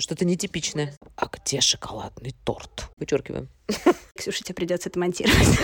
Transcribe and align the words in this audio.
что-то 0.00 0.24
нетипичное. 0.24 0.94
А 1.16 1.26
где 1.26 1.60
шоколадный 1.60 2.34
торт? 2.44 2.90
Вычеркиваем. 2.98 3.48
Ксюша, 4.16 4.44
тебе 4.44 4.54
придется 4.54 4.88
это 4.88 4.98
монтировать. 4.98 5.58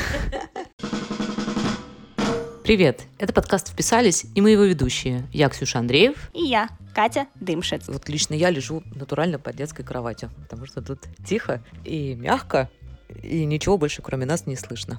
Привет! 2.65 3.03
Это 3.19 3.35
подкаст 3.35 3.69
«Вписались» 3.69 4.25
и 4.35 4.41
мы 4.41 4.51
его 4.51 4.63
ведущие. 4.63 5.29
Я 5.33 5.51
Ксюша 5.51 5.81
Андреев. 5.81 6.31
И 6.33 6.45
я, 6.45 6.71
Катя 6.95 7.27
Дымшец. 7.35 7.89
Вот 7.89 8.09
лично 8.09 8.33
я 8.33 8.49
лежу 8.49 8.83
натурально 8.95 9.39
под 9.39 9.57
детской 9.57 9.85
кроватью, 9.85 10.31
потому 10.43 10.65
что 10.65 10.81
тут 10.81 11.01
тихо 11.27 11.63
и 11.85 12.15
мягко, 12.15 12.71
и 13.23 13.45
ничего 13.45 13.77
больше 13.77 14.01
кроме 14.01 14.25
нас 14.25 14.47
не 14.47 14.57
слышно. 14.57 14.99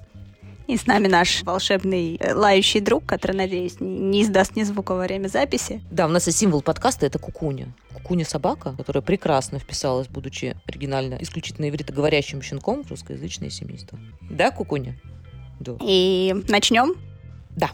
И 0.68 0.77
с 0.77 0.88
нами 0.88 1.07
наш 1.07 1.43
волшебный 1.43 2.18
э, 2.20 2.34
лающий 2.34 2.79
друг, 2.79 3.05
который, 3.05 3.36
надеюсь, 3.36 3.75
не 3.79 4.23
издаст 4.23 4.55
ни 4.55 4.64
звука 4.64 4.93
во 4.93 5.04
время 5.04 5.27
записи. 5.27 5.82
Да, 5.91 6.07
у 6.07 6.09
нас 6.09 6.27
и 6.27 6.32
символ 6.32 6.64
подкаста— 6.64 7.05
это 7.07 7.20
кукуня. 7.20 7.68
Кукуня 7.93 8.25
собака, 8.25 8.73
которая 8.75 9.04
прекрасно 9.04 9.59
вписалась, 9.59 10.07
будучи 10.07 10.57
оригинально 10.65 11.18
исключительно 11.21 11.69
ивритоговорящим 11.69 12.41
щенком 12.41 12.83
в 12.83 12.89
русскоязычное 12.89 13.51
семейство. 13.51 14.00
Да, 14.29 14.50
кукуня? 14.50 14.96
Да. 15.60 15.78
И 15.82 16.36
начнем? 16.47 16.96
Да. 17.55 17.69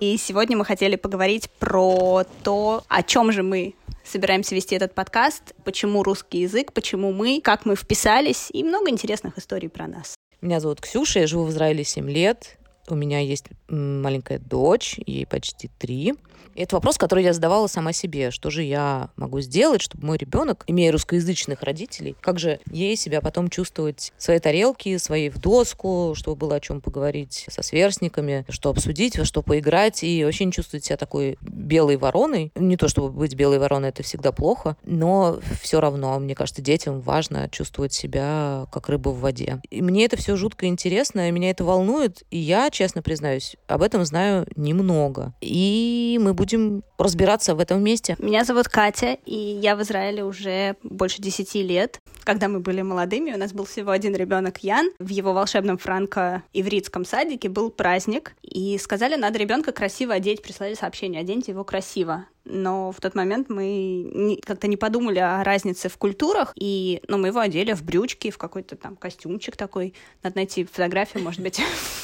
И 0.00 0.16
сегодня 0.16 0.56
мы 0.56 0.64
хотели 0.64 0.96
поговорить 0.96 1.50
про 1.58 2.24
то, 2.42 2.84
о 2.88 3.02
чем 3.02 3.32
же 3.32 3.42
мы 3.42 3.74
собираемся 4.02 4.54
вести 4.54 4.74
этот 4.74 4.94
подкаст, 4.94 5.54
почему 5.62 6.02
русский 6.02 6.40
язык, 6.40 6.72
почему 6.72 7.12
мы, 7.12 7.42
как 7.42 7.66
мы 7.66 7.76
вписались, 7.76 8.48
и 8.50 8.64
много 8.64 8.88
интересных 8.88 9.36
историй 9.36 9.68
про 9.68 9.86
нас. 9.86 10.14
Меня 10.40 10.58
зовут 10.58 10.80
Ксюша, 10.80 11.20
я 11.20 11.26
живу 11.26 11.44
в 11.44 11.50
Израиле 11.50 11.84
7 11.84 12.08
лет. 12.08 12.56
У 12.90 12.96
меня 12.96 13.20
есть 13.20 13.46
маленькая 13.68 14.38
дочь, 14.38 14.98
ей 15.06 15.26
почти 15.26 15.70
три. 15.78 16.14
И 16.54 16.62
это 16.62 16.76
вопрос, 16.76 16.98
который 16.98 17.24
я 17.24 17.32
задавала 17.32 17.66
сама 17.68 17.92
себе. 17.92 18.30
Что 18.30 18.50
же 18.50 18.62
я 18.62 19.10
могу 19.16 19.40
сделать, 19.40 19.80
чтобы 19.80 20.06
мой 20.06 20.18
ребенок, 20.18 20.64
имея 20.66 20.92
русскоязычных 20.92 21.62
родителей, 21.62 22.16
как 22.20 22.38
же 22.38 22.60
ей 22.70 22.96
себя 22.96 23.20
потом 23.20 23.48
чувствовать 23.48 24.12
в 24.16 24.22
своей 24.22 24.40
тарелке, 24.40 24.98
своей 24.98 25.30
в 25.30 25.38
доску, 25.38 26.14
чтобы 26.16 26.36
было 26.36 26.56
о 26.56 26.60
чем 26.60 26.80
поговорить 26.80 27.46
со 27.48 27.62
сверстниками, 27.62 28.44
что 28.48 28.70
обсудить, 28.70 29.18
во 29.18 29.24
что 29.24 29.42
поиграть, 29.42 30.02
и 30.02 30.24
вообще 30.24 30.44
не 30.44 30.52
чувствовать 30.52 30.84
себя 30.84 30.96
такой 30.96 31.38
белой 31.40 31.96
вороной. 31.96 32.52
Не 32.56 32.76
то, 32.76 32.88
чтобы 32.88 33.10
быть 33.10 33.34
белой 33.34 33.58
вороной, 33.58 33.90
это 33.90 34.02
всегда 34.02 34.32
плохо, 34.32 34.76
но 34.84 35.38
все 35.62 35.80
равно, 35.80 36.18
мне 36.18 36.34
кажется, 36.34 36.62
детям 36.62 37.00
важно 37.00 37.48
чувствовать 37.50 37.92
себя 37.92 38.66
как 38.72 38.88
рыба 38.88 39.10
в 39.10 39.20
воде. 39.20 39.60
И 39.70 39.82
мне 39.82 40.04
это 40.04 40.16
все 40.16 40.36
жутко 40.36 40.66
интересно, 40.66 41.30
меня 41.30 41.50
это 41.50 41.64
волнует, 41.64 42.24
и 42.30 42.38
я, 42.38 42.70
честно 42.80 43.02
признаюсь, 43.02 43.56
об 43.66 43.82
этом 43.82 44.06
знаю 44.06 44.46
немного. 44.56 45.34
И 45.42 46.18
мы 46.18 46.32
будем 46.32 46.82
разбираться 46.96 47.54
в 47.54 47.60
этом 47.60 47.82
месте. 47.84 48.16
Меня 48.18 48.42
зовут 48.42 48.68
Катя, 48.68 49.18
и 49.26 49.34
я 49.36 49.76
в 49.76 49.82
Израиле 49.82 50.24
уже 50.24 50.76
больше 50.82 51.20
десяти 51.20 51.62
лет. 51.62 51.98
Когда 52.24 52.48
мы 52.48 52.60
были 52.60 52.80
молодыми, 52.80 53.34
у 53.34 53.36
нас 53.36 53.52
был 53.52 53.66
всего 53.66 53.90
один 53.90 54.14
ребенок 54.14 54.64
Ян. 54.64 54.92
В 54.98 55.10
его 55.10 55.34
волшебном 55.34 55.76
франко-ивритском 55.76 57.04
садике 57.04 57.50
был 57.50 57.70
праздник, 57.70 58.32
и 58.40 58.78
сказали, 58.78 59.14
надо 59.16 59.38
ребенка 59.38 59.72
красиво 59.72 60.14
одеть, 60.14 60.40
прислали 60.40 60.72
сообщение, 60.72 61.20
оденьте 61.20 61.52
его 61.52 61.64
красиво 61.64 62.24
но 62.44 62.92
в 62.92 63.00
тот 63.00 63.14
момент 63.14 63.48
мы 63.48 64.38
как-то 64.44 64.66
не 64.66 64.76
подумали 64.76 65.18
о 65.18 65.44
разнице 65.44 65.88
в 65.88 65.96
культурах, 65.96 66.52
и 66.56 67.02
ну, 67.08 67.18
мы 67.18 67.28
его 67.28 67.40
одели 67.40 67.72
в 67.72 67.82
брючки, 67.82 68.30
в 68.30 68.38
какой-то 68.38 68.76
там 68.76 68.96
костюмчик 68.96 69.56
такой. 69.56 69.94
Надо 70.22 70.36
найти 70.36 70.64
фотографию, 70.64 71.22
может 71.22 71.40
быть, 71.40 71.60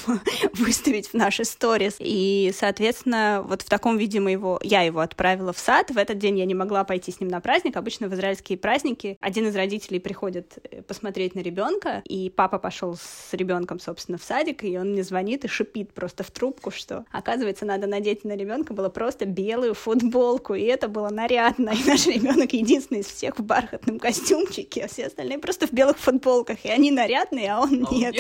выставить 0.55 1.09
в 1.09 1.15
наши 1.15 1.45
сторис. 1.45 1.97
И, 1.99 2.53
соответственно, 2.55 3.45
вот 3.47 3.63
в 3.63 3.69
таком 3.69 3.97
виде 3.97 4.21
мы 4.21 4.33
его, 4.33 4.61
я 4.63 4.83
его 4.83 5.01
отправила 5.01 5.53
в 5.53 5.59
сад. 5.59 5.91
В 5.91 5.99
этот 5.99 6.19
день 6.19 6.39
я 6.39 6.45
не 6.45 6.55
могла 6.55 6.85
пойти 6.85 7.13
с 7.13 7.21
ним 7.21 7.31
на 7.31 7.41
праздник. 7.41 7.77
Обычно 7.77 8.09
в 8.09 8.15
израильские 8.15 8.59
праздники 8.59 9.17
один 9.21 9.49
из 9.49 9.57
родителей 9.57 10.01
приходит 10.01 10.59
э, 10.71 10.83
посмотреть 10.83 11.35
на 11.35 11.41
ребенка, 11.41 12.03
и 12.05 12.31
папа 12.31 12.59
пошел 12.59 12.97
с 12.97 13.33
ребенком, 13.33 13.81
собственно, 13.81 14.19
в 14.19 14.23
садик, 14.23 14.65
и 14.65 14.79
он 14.79 14.93
мне 14.93 15.03
звонит 15.03 15.45
и 15.45 15.49
шипит 15.49 15.93
просто 15.93 16.23
в 16.23 16.31
трубку, 16.31 16.71
что, 16.71 17.05
оказывается, 17.11 17.65
надо 17.65 17.87
надеть 17.87 18.25
на 18.25 18.37
ребенка 18.37 18.75
было 18.75 18.89
просто 18.89 19.25
белую 19.25 19.75
футбол 19.75 20.26
футболку, 20.27 20.55
и 20.55 20.63
это 20.63 20.89
было 20.89 21.09
нарядно. 21.11 21.71
И 21.71 21.89
наш 21.89 22.07
ребенок 22.07 22.53
единственный 22.53 23.01
из 23.01 23.07
всех 23.07 23.39
в 23.39 23.43
бархатном 23.43 23.99
костюмчике, 23.99 24.85
а 24.85 24.89
все 24.89 25.07
остальные 25.07 25.39
просто 25.39 25.67
в 25.67 25.73
белых 25.73 25.99
футболках. 25.99 26.65
И 26.65 26.69
они 26.69 26.91
нарядные, 26.91 27.53
а 27.53 27.61
он 27.61 27.87
нет. 27.91 28.17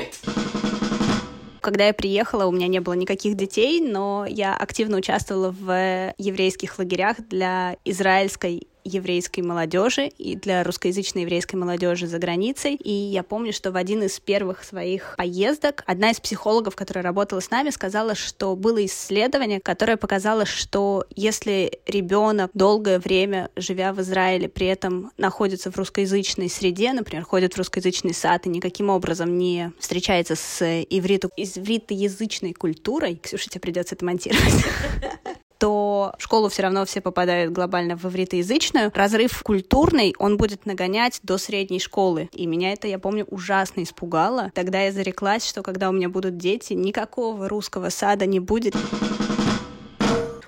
Когда 1.60 1.86
я 1.88 1.94
приехала, 1.94 2.46
у 2.46 2.52
меня 2.52 2.68
не 2.68 2.80
было 2.80 2.94
никаких 2.94 3.34
детей, 3.34 3.80
но 3.80 4.24
я 4.28 4.56
активно 4.56 4.98
участвовала 4.98 5.50
в 5.50 6.14
еврейских 6.16 6.78
лагерях 6.78 7.16
для 7.28 7.76
израильской 7.84 8.68
еврейской 8.86 9.40
молодежи 9.40 10.06
и 10.06 10.36
для 10.36 10.62
русскоязычной 10.64 11.22
еврейской 11.22 11.56
молодежи 11.56 12.06
за 12.06 12.18
границей. 12.18 12.74
И 12.74 12.90
я 12.90 13.22
помню, 13.22 13.52
что 13.52 13.72
в 13.72 13.76
один 13.76 14.02
из 14.02 14.18
первых 14.20 14.64
своих 14.64 15.14
поездок 15.16 15.82
одна 15.86 16.10
из 16.10 16.20
психологов, 16.20 16.76
которая 16.76 17.04
работала 17.04 17.40
с 17.40 17.50
нами, 17.50 17.70
сказала, 17.70 18.14
что 18.14 18.56
было 18.56 18.84
исследование, 18.84 19.60
которое 19.60 19.96
показало, 19.96 20.46
что 20.46 21.04
если 21.14 21.80
ребенок 21.86 22.50
долгое 22.54 22.98
время, 22.98 23.50
живя 23.56 23.92
в 23.92 24.00
Израиле, 24.00 24.48
при 24.48 24.66
этом 24.66 25.10
находится 25.16 25.70
в 25.70 25.76
русскоязычной 25.76 26.48
среде, 26.48 26.92
например, 26.92 27.24
ходит 27.24 27.54
в 27.54 27.58
русскоязычный 27.58 28.14
сад 28.14 28.46
и 28.46 28.50
никаким 28.50 28.90
образом 28.90 29.36
не 29.38 29.72
встречается 29.78 30.36
с 30.36 30.64
ивриту, 30.64 31.30
ивритоязычной 31.36 32.52
культурой, 32.52 33.20
Ксюша, 33.22 33.50
тебе 33.50 33.60
придется 33.60 33.94
это 33.94 34.04
монтировать, 34.04 34.64
то 35.58 36.14
в 36.18 36.22
школу 36.22 36.48
все 36.48 36.62
равно 36.62 36.84
все 36.84 37.00
попадают 37.00 37.52
глобально 37.52 37.96
в 37.96 38.04
ивритоязычную. 38.04 38.92
Разрыв 38.94 39.42
культурный, 39.42 40.14
он 40.18 40.36
будет 40.36 40.66
нагонять 40.66 41.20
до 41.22 41.38
средней 41.38 41.80
школы. 41.80 42.28
И 42.32 42.46
меня 42.46 42.72
это, 42.72 42.88
я 42.88 42.98
помню, 42.98 43.24
ужасно 43.30 43.82
испугало. 43.82 44.50
Тогда 44.54 44.82
я 44.82 44.92
зареклась, 44.92 45.46
что 45.46 45.62
когда 45.62 45.88
у 45.88 45.92
меня 45.92 46.08
будут 46.08 46.36
дети, 46.36 46.72
никакого 46.72 47.48
русского 47.48 47.90
сада 47.90 48.26
не 48.26 48.40
будет. 48.40 48.74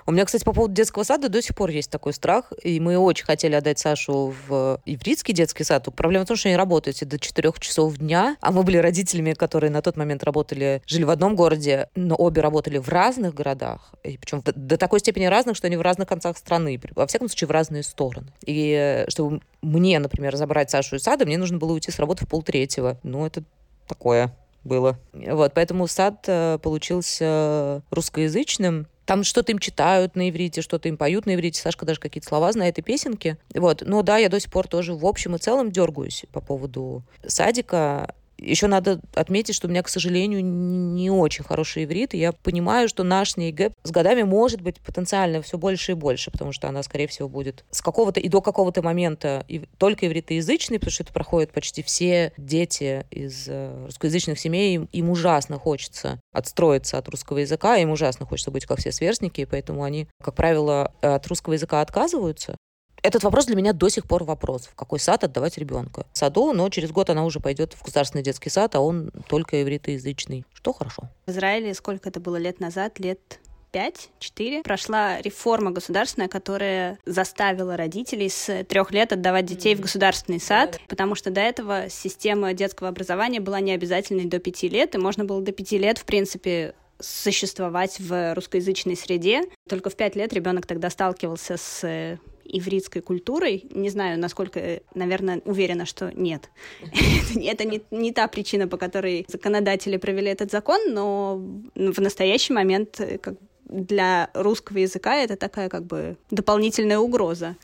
У 0.09 0.11
меня, 0.11 0.25
кстати, 0.25 0.43
по 0.43 0.53
поводу 0.53 0.73
детского 0.73 1.03
сада 1.03 1.29
до 1.29 1.39
сих 1.39 1.55
пор 1.55 1.69
есть 1.69 1.91
такой 1.91 2.13
страх, 2.13 2.51
и 2.63 2.79
мы 2.79 2.97
очень 2.97 3.25
хотели 3.25 3.53
отдать 3.53 3.77
Сашу 3.77 4.33
в 4.47 4.81
ивритский 4.83 5.35
детский 5.35 5.63
сад. 5.63 5.87
Проблема 5.95 6.25
в 6.25 6.27
том, 6.27 6.35
что 6.35 6.49
они 6.49 6.57
работают 6.57 6.97
до 7.07 7.19
4 7.19 7.53
часов 7.59 7.95
дня, 7.97 8.35
а 8.41 8.51
мы 8.51 8.63
были 8.63 8.77
родителями, 8.77 9.33
которые 9.33 9.69
на 9.69 9.83
тот 9.83 9.97
момент 9.97 10.23
работали, 10.23 10.81
жили 10.87 11.03
в 11.03 11.11
одном 11.11 11.35
городе, 11.35 11.89
но 11.93 12.15
обе 12.15 12.41
работали 12.41 12.79
в 12.79 12.89
разных 12.89 13.35
городах, 13.35 13.93
и 14.03 14.17
причем 14.17 14.41
до, 14.41 14.51
до 14.51 14.77
такой 14.77 14.99
степени 14.99 15.25
разных, 15.25 15.55
что 15.55 15.67
они 15.67 15.77
в 15.77 15.81
разных 15.81 16.07
концах 16.07 16.39
страны, 16.39 16.81
во 16.95 17.05
всяком 17.05 17.29
случае, 17.29 17.49
в 17.49 17.51
разные 17.51 17.83
стороны. 17.83 18.33
И 18.47 18.71
э, 18.71 19.09
чтобы 19.11 19.41
мне, 19.61 19.99
например, 19.99 20.35
забрать 20.37 20.71
Сашу 20.71 20.95
из 20.95 21.03
сада, 21.03 21.27
мне 21.27 21.37
нужно 21.37 21.59
было 21.59 21.73
уйти 21.73 21.91
с 21.91 21.99
работы 21.99 22.25
в 22.25 22.29
полтретьего. 22.29 22.97
Ну, 23.03 23.27
это 23.27 23.43
такое 23.87 24.35
было. 24.63 24.97
Вот, 25.13 25.53
поэтому 25.53 25.85
сад 25.85 26.23
э, 26.27 26.57
получился 26.63 27.83
русскоязычным, 27.91 28.87
там 29.09 29.23
что-то 29.23 29.51
им 29.51 29.57
читают 29.57 30.15
на 30.15 30.29
иврите, 30.29 30.61
что-то 30.61 30.87
им 30.87 30.95
поют 30.95 31.25
на 31.25 31.33
иврите. 31.33 31.59
Сашка 31.59 31.83
даже 31.83 31.99
какие-то 31.99 32.27
слова 32.27 32.51
знает 32.51 32.77
и 32.77 32.83
песенки. 32.83 33.37
Вот. 33.55 33.81
Но 33.83 34.03
да, 34.03 34.19
я 34.19 34.29
до 34.29 34.39
сих 34.39 34.51
пор 34.51 34.67
тоже 34.67 34.93
в 34.93 35.03
общем 35.03 35.33
и 35.33 35.39
целом 35.39 35.71
дергаюсь 35.71 36.25
по 36.31 36.41
поводу 36.41 37.01
садика. 37.25 38.13
Еще 38.39 38.67
надо 38.67 39.01
отметить, 39.13 39.55
что 39.55 39.67
у 39.67 39.69
меня, 39.69 39.83
к 39.83 39.89
сожалению, 39.89 40.43
не 40.43 41.09
очень 41.09 41.43
хороший 41.43 41.83
иврит, 41.83 42.13
и 42.13 42.17
я 42.17 42.31
понимаю, 42.31 42.87
что 42.87 43.03
наш 43.03 43.35
НЕГЭ 43.35 43.71
с 43.83 43.91
годами 43.91 44.23
может 44.23 44.61
быть 44.61 44.79
потенциально 44.79 45.41
все 45.41 45.57
больше 45.57 45.91
и 45.91 45.95
больше, 45.95 46.31
потому 46.31 46.51
что 46.51 46.67
она, 46.67 46.83
скорее 46.83 47.07
всего, 47.07 47.27
будет 47.27 47.65
с 47.71 47.81
какого-то 47.81 48.19
и 48.19 48.29
до 48.29 48.41
какого-то 48.41 48.81
момента 48.81 49.43
и 49.47 49.65
только 49.77 50.07
ивритоязычный, 50.07 50.79
потому 50.79 50.91
что 50.91 51.03
это 51.03 51.13
проходят 51.13 51.51
почти 51.51 51.83
все 51.83 52.31
дети 52.37 53.05
из 53.11 53.45
э, 53.47 53.85
русскоязычных 53.85 54.39
семей, 54.39 54.75
им, 54.75 54.89
им 54.91 55.09
ужасно 55.09 55.59
хочется 55.59 56.19
отстроиться 56.31 56.97
от 56.97 57.07
русского 57.09 57.39
языка, 57.39 57.77
им 57.77 57.91
ужасно 57.91 58.25
хочется 58.25 58.51
быть 58.51 58.65
как 58.65 58.79
все 58.79 58.91
сверстники, 58.91 59.41
и 59.41 59.45
поэтому 59.45 59.83
они, 59.83 60.07
как 60.23 60.35
правило, 60.35 60.93
от 61.01 61.27
русского 61.27 61.53
языка 61.53 61.81
отказываются, 61.81 62.55
этот 63.01 63.23
вопрос 63.23 63.45
для 63.45 63.55
меня 63.55 63.73
до 63.73 63.89
сих 63.89 64.07
пор 64.07 64.23
вопрос. 64.23 64.67
В 64.67 64.75
какой 64.75 64.99
сад 64.99 65.23
отдавать 65.23 65.57
ребенка? 65.57 66.05
В 66.13 66.17
саду, 66.17 66.53
но 66.53 66.69
через 66.69 66.91
год 66.91 67.09
она 67.09 67.25
уже 67.25 67.39
пойдет 67.39 67.73
в 67.73 67.81
государственный 67.83 68.23
детский 68.23 68.49
сад, 68.49 68.75
а 68.75 68.79
он 68.79 69.11
только 69.27 69.61
ивритоязычный. 69.61 70.45
Что 70.53 70.73
хорошо. 70.73 71.03
В 71.25 71.31
Израиле 71.31 71.73
сколько 71.73 72.09
это 72.09 72.19
было 72.19 72.37
лет 72.37 72.59
назад? 72.59 72.99
Лет 72.99 73.39
пять, 73.71 74.09
четыре, 74.19 74.63
прошла 74.63 75.21
реформа 75.21 75.71
государственная, 75.71 76.27
которая 76.27 76.97
заставила 77.05 77.77
родителей 77.77 78.29
с 78.29 78.63
трех 78.63 78.91
лет 78.91 79.13
отдавать 79.13 79.45
детей 79.45 79.75
в 79.75 79.79
государственный 79.79 80.39
сад, 80.39 80.79
потому 80.87 81.15
что 81.15 81.29
до 81.29 81.41
этого 81.41 81.89
система 81.89 82.53
детского 82.53 82.89
образования 82.89 83.39
была 83.39 83.59
не 83.59 83.71
обязательной 83.71 84.25
до 84.25 84.39
пяти 84.39 84.67
лет, 84.67 84.95
и 84.95 84.97
можно 84.97 85.23
было 85.23 85.41
до 85.41 85.51
пяти 85.51 85.77
лет, 85.77 85.99
в 85.99 86.05
принципе, 86.05 86.73
существовать 86.99 87.99
в 87.99 88.33
русскоязычной 88.33 88.97
среде. 88.97 89.43
Только 89.69 89.89
в 89.89 89.95
пять 89.95 90.15
лет 90.15 90.33
ребенок 90.33 90.65
тогда 90.65 90.89
сталкивался 90.89 91.55
с 91.57 92.19
ивритской 92.51 93.01
культурой. 93.01 93.65
Не 93.71 93.89
знаю, 93.89 94.19
насколько, 94.19 94.81
наверное, 94.95 95.41
уверена, 95.45 95.85
что 95.85 96.11
нет. 96.13 96.49
Это 97.35 97.65
не, 97.65 98.11
та 98.11 98.27
причина, 98.27 98.67
по 98.67 98.77
которой 98.77 99.25
законодатели 99.27 99.97
провели 99.97 100.29
этот 100.29 100.51
закон, 100.51 100.93
но 100.93 101.35
в 101.75 101.99
настоящий 101.99 102.53
момент 102.53 102.99
э, 102.99 103.19
для 103.65 104.29
русского 104.33 104.79
языка 104.79 105.15
это 105.17 105.35
такая 105.35 105.69
как 105.69 105.85
бы 105.85 106.17
дополнительная 106.31 106.99
угроза 106.99 107.55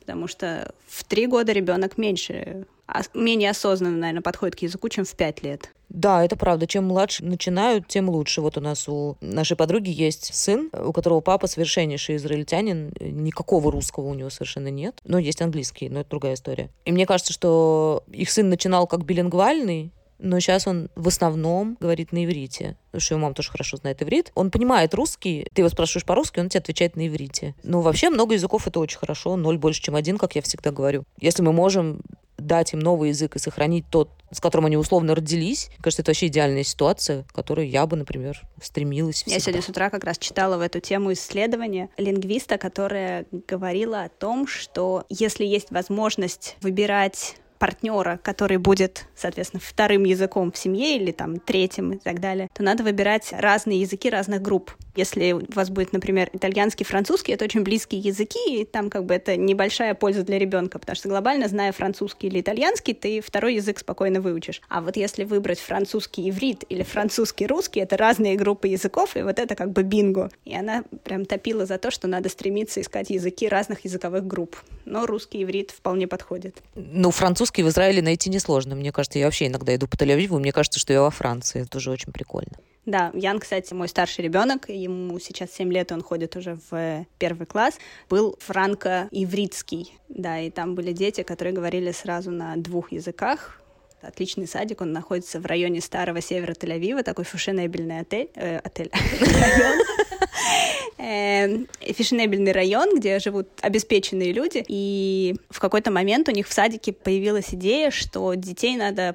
потому 0.00 0.28
что 0.28 0.74
в 0.86 1.02
три 1.04 1.26
года 1.26 1.52
ребенок 1.52 1.96
меньше, 1.96 2.66
менее 3.14 3.50
осознанно, 3.50 3.96
наверное, 3.96 4.22
подходит 4.22 4.56
к 4.56 4.60
языку, 4.60 4.88
чем 4.88 5.04
в 5.04 5.14
пять 5.14 5.42
лет. 5.42 5.70
Да, 5.88 6.24
это 6.24 6.36
правда. 6.36 6.66
Чем 6.66 6.86
младше 6.86 7.24
начинают, 7.24 7.86
тем 7.86 8.08
лучше. 8.08 8.40
Вот 8.40 8.56
у 8.56 8.60
нас 8.60 8.88
у 8.88 9.16
нашей 9.20 9.56
подруги 9.56 9.90
есть 9.90 10.34
сын, 10.34 10.70
у 10.72 10.92
которого 10.92 11.20
папа 11.20 11.46
совершеннейший 11.46 12.16
израильтянин. 12.16 12.92
Никакого 13.00 13.70
русского 13.70 14.08
у 14.08 14.14
него 14.14 14.30
совершенно 14.30 14.68
нет. 14.68 15.00
Но 15.04 15.18
есть 15.18 15.40
английский, 15.40 15.88
но 15.88 16.00
это 16.00 16.10
другая 16.10 16.34
история. 16.34 16.70
И 16.84 16.92
мне 16.92 17.06
кажется, 17.06 17.32
что 17.32 18.02
их 18.10 18.30
сын 18.30 18.48
начинал 18.48 18.86
как 18.86 19.04
билингвальный, 19.04 19.92
но 20.18 20.40
сейчас 20.40 20.66
он 20.66 20.88
в 20.94 21.08
основном 21.08 21.76
говорит 21.80 22.12
на 22.12 22.24
иврите, 22.24 22.76
потому 22.86 23.00
что 23.00 23.14
его 23.14 23.22
мама 23.22 23.34
тоже 23.34 23.50
хорошо 23.50 23.76
знает 23.76 24.02
иврит. 24.02 24.32
Он 24.34 24.50
понимает 24.50 24.94
русский, 24.94 25.46
ты 25.52 25.62
его 25.62 25.68
спрашиваешь 25.68 26.04
по-русски, 26.04 26.40
он 26.40 26.48
тебе 26.48 26.60
отвечает 26.60 26.96
на 26.96 27.06
иврите. 27.06 27.54
Ну, 27.62 27.80
вообще, 27.80 28.10
много 28.10 28.34
языков— 28.34 28.66
это 28.66 28.80
очень 28.80 28.98
хорошо, 28.98 29.36
ноль 29.36 29.58
больше, 29.58 29.82
чем 29.82 29.94
один, 29.94 30.18
как 30.18 30.34
я 30.36 30.42
всегда 30.42 30.70
говорю. 30.70 31.04
Если 31.20 31.42
мы 31.42 31.52
можем 31.52 32.00
дать 32.36 32.72
им 32.72 32.80
новый 32.80 33.10
язык 33.10 33.36
и 33.36 33.38
сохранить 33.38 33.84
тот, 33.90 34.10
с 34.30 34.40
которым 34.40 34.66
они 34.66 34.76
условно 34.76 35.14
родились. 35.14 35.70
Кажется, 35.80 36.02
это 36.02 36.10
вообще 36.10 36.26
идеальная 36.26 36.64
ситуация, 36.64 37.22
к 37.22 37.32
которой 37.32 37.68
я 37.68 37.86
бы, 37.86 37.96
например, 37.96 38.42
стремилась 38.60 39.16
всегда. 39.16 39.34
Я 39.34 39.40
сегодня 39.40 39.62
с 39.62 39.68
утра 39.68 39.90
как 39.90 40.04
раз 40.04 40.18
читала 40.18 40.56
в 40.56 40.60
эту 40.60 40.80
тему 40.80 41.12
исследование 41.12 41.88
лингвиста, 41.96 42.58
которая 42.58 43.26
говорила 43.46 44.02
о 44.02 44.08
том, 44.08 44.46
что 44.46 45.04
если 45.08 45.44
есть 45.44 45.70
возможность 45.70 46.56
выбирать 46.60 47.36
партнера, 47.58 48.20
который 48.22 48.58
будет, 48.58 49.06
соответственно, 49.16 49.60
вторым 49.64 50.04
языком 50.04 50.52
в 50.52 50.58
семье 50.58 50.96
или 50.96 51.12
там 51.12 51.38
третьим 51.38 51.92
и 51.92 51.98
так 51.98 52.20
далее, 52.20 52.48
то 52.54 52.62
надо 52.62 52.82
выбирать 52.82 53.32
разные 53.32 53.80
языки 53.80 54.10
разных 54.10 54.42
групп. 54.42 54.72
Если 54.96 55.32
у 55.32 55.42
вас 55.52 55.70
будет, 55.70 55.92
например, 55.92 56.30
итальянский, 56.32 56.86
французский, 56.86 57.32
это 57.32 57.44
очень 57.44 57.62
близкие 57.62 58.00
языки, 58.00 58.60
и 58.60 58.64
там 58.64 58.90
как 58.90 59.04
бы 59.04 59.14
это 59.14 59.36
небольшая 59.36 59.94
польза 59.94 60.22
для 60.22 60.38
ребенка, 60.38 60.78
потому 60.78 60.94
что 60.94 61.08
глобально, 61.08 61.48
зная 61.48 61.72
французский 61.72 62.28
или 62.28 62.40
итальянский, 62.40 62.94
ты 62.94 63.20
второй 63.20 63.56
язык 63.56 63.80
спокойно 63.80 64.20
выучишь. 64.20 64.60
А 64.68 64.80
вот 64.80 64.96
если 64.96 65.24
выбрать 65.24 65.58
французский 65.58 66.30
иврит 66.30 66.64
или 66.68 66.84
французский 66.84 67.46
русский, 67.46 67.80
это 67.80 67.96
разные 67.96 68.36
группы 68.36 68.68
языков, 68.68 69.16
и 69.16 69.22
вот 69.22 69.38
это 69.40 69.56
как 69.56 69.72
бы 69.72 69.82
бинго. 69.82 70.30
И 70.44 70.54
она 70.54 70.84
прям 71.02 71.24
топила 71.24 71.66
за 71.66 71.78
то, 71.78 71.90
что 71.90 72.06
надо 72.06 72.28
стремиться 72.28 72.80
искать 72.80 73.10
языки 73.10 73.48
разных 73.48 73.84
языковых 73.84 74.26
групп. 74.26 74.56
Но 74.84 75.06
русский 75.06 75.42
иврит 75.42 75.72
вполне 75.72 76.06
подходит. 76.06 76.62
Ну, 76.74 77.10
французский 77.44 77.62
в 77.62 77.68
Израиле 77.68 78.00
найти 78.00 78.30
несложно. 78.30 78.74
Мне 78.74 78.90
кажется, 78.90 79.18
я 79.18 79.26
вообще 79.26 79.48
иногда 79.48 79.74
иду 79.74 79.86
по 79.86 79.96
Тель-Авиву, 79.96 80.38
мне 80.38 80.50
кажется, 80.50 80.80
что 80.80 80.94
я 80.94 81.02
во 81.02 81.10
Франции. 81.10 81.60
Это 81.60 81.68
тоже 81.68 81.90
очень 81.90 82.10
прикольно. 82.10 82.52
Да, 82.86 83.10
Ян, 83.14 83.38
кстати, 83.38 83.74
мой 83.74 83.88
старший 83.88 84.24
ребенок, 84.24 84.70
ему 84.70 85.18
сейчас 85.18 85.52
7 85.52 85.70
лет, 85.70 85.92
он 85.92 86.02
ходит 86.02 86.36
уже 86.36 86.58
в 86.70 87.04
первый 87.18 87.46
класс, 87.46 87.74
был 88.08 88.38
франко-ивритский, 88.40 89.92
да, 90.08 90.40
и 90.40 90.50
там 90.50 90.74
были 90.74 90.92
дети, 90.92 91.22
которые 91.22 91.54
говорили 91.54 91.92
сразу 91.92 92.30
на 92.30 92.56
двух 92.56 92.92
языках, 92.92 93.60
отличный 94.06 94.46
садик, 94.46 94.80
он 94.80 94.92
находится 94.92 95.40
в 95.40 95.46
районе 95.46 95.80
старого 95.80 96.20
севера 96.20 96.52
Тель-Авива, 96.52 97.02
такой 97.02 97.24
фешенебельный 97.24 98.00
отель, 98.00 98.30
э, 98.34 98.58
отель, 98.58 98.90
эм, 100.98 101.68
фешенебельный 101.80 102.52
район, 102.52 102.96
где 102.96 103.18
живут 103.18 103.48
обеспеченные 103.60 104.32
люди, 104.32 104.64
и 104.66 105.36
в 105.50 105.60
какой-то 105.60 105.90
момент 105.90 106.28
у 106.28 106.32
них 106.32 106.48
в 106.48 106.52
садике 106.52 106.92
появилась 106.92 107.54
идея, 107.54 107.90
что 107.90 108.34
детей 108.34 108.76
надо 108.76 109.04
Э, 109.04 109.14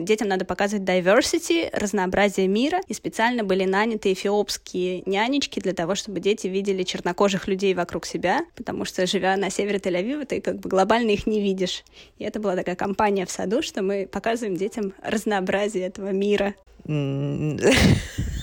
детям 0.00 0.28
надо 0.28 0.44
показывать 0.44 0.88
diversity, 0.88 1.68
разнообразие 1.72 2.48
мира, 2.48 2.80
и 2.88 2.94
специально 2.94 3.44
были 3.44 3.64
наняты 3.64 4.12
эфиопские 4.12 5.02
нянечки 5.06 5.60
для 5.60 5.72
того, 5.72 5.94
чтобы 5.94 6.20
дети 6.20 6.46
видели 6.46 6.82
чернокожих 6.82 7.48
людей 7.48 7.74
вокруг 7.74 8.06
себя, 8.06 8.44
потому 8.54 8.84
что, 8.84 9.06
живя 9.06 9.36
на 9.36 9.50
севере 9.50 9.78
Тель-Авива, 9.78 10.24
ты 10.24 10.40
как 10.40 10.60
бы 10.60 10.68
глобально 10.68 11.10
их 11.10 11.26
не 11.26 11.40
видишь. 11.40 11.84
И 12.18 12.24
это 12.24 12.40
была 12.40 12.56
такая 12.56 12.76
компания 12.76 13.26
в 13.26 13.30
саду, 13.30 13.62
что 13.62 13.82
мы 13.82 14.08
показываем 14.10 14.56
детям 14.56 14.92
разнообразие 15.02 15.86
этого 15.86 16.10
мира. 16.10 16.54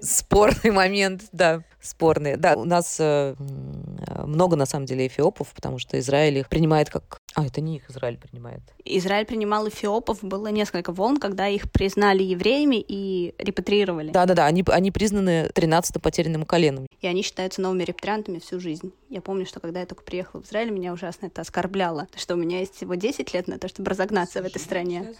Спорный 0.00 0.70
момент, 0.70 1.24
да, 1.32 1.62
спорный. 1.80 2.36
Да, 2.36 2.54
у 2.56 2.64
нас 2.64 2.96
э, 3.00 3.34
много, 4.24 4.56
на 4.56 4.66
самом 4.66 4.86
деле, 4.86 5.06
эфиопов, 5.06 5.52
потому 5.54 5.78
что 5.78 5.98
Израиль 5.98 6.38
их 6.38 6.48
принимает 6.48 6.90
как... 6.90 7.18
А, 7.34 7.46
это 7.46 7.60
не 7.60 7.76
их 7.76 7.90
Израиль 7.90 8.18
принимает. 8.18 8.60
Израиль 8.84 9.26
принимал 9.26 9.68
эфиопов, 9.68 10.22
было 10.22 10.48
несколько 10.48 10.92
волн, 10.92 11.18
когда 11.18 11.48
их 11.48 11.70
признали 11.70 12.22
евреями 12.22 12.84
и 12.86 13.34
репатриировали. 13.38 14.10
Да-да-да, 14.10 14.46
они, 14.46 14.64
они 14.68 14.90
признаны 14.90 15.48
13 15.54 16.00
потерянным 16.00 16.44
коленом. 16.44 16.86
И 17.00 17.06
они 17.06 17.22
считаются 17.22 17.60
новыми 17.60 17.82
репатриантами 17.82 18.38
всю 18.38 18.60
жизнь. 18.60 18.92
Я 19.08 19.20
помню, 19.20 19.46
что 19.46 19.60
когда 19.60 19.80
я 19.80 19.86
только 19.86 20.02
приехала 20.02 20.42
в 20.42 20.46
Израиль, 20.46 20.70
меня 20.70 20.92
ужасно 20.92 21.26
это 21.26 21.40
оскорбляло, 21.40 22.08
что 22.16 22.34
у 22.34 22.36
меня 22.36 22.60
есть 22.60 22.76
всего 22.76 22.94
10 22.94 23.32
лет 23.34 23.48
на 23.48 23.58
то, 23.58 23.68
чтобы 23.68 23.90
разогнаться 23.90 24.42
в 24.42 24.46
этой 24.46 24.60
стране. 24.60 25.14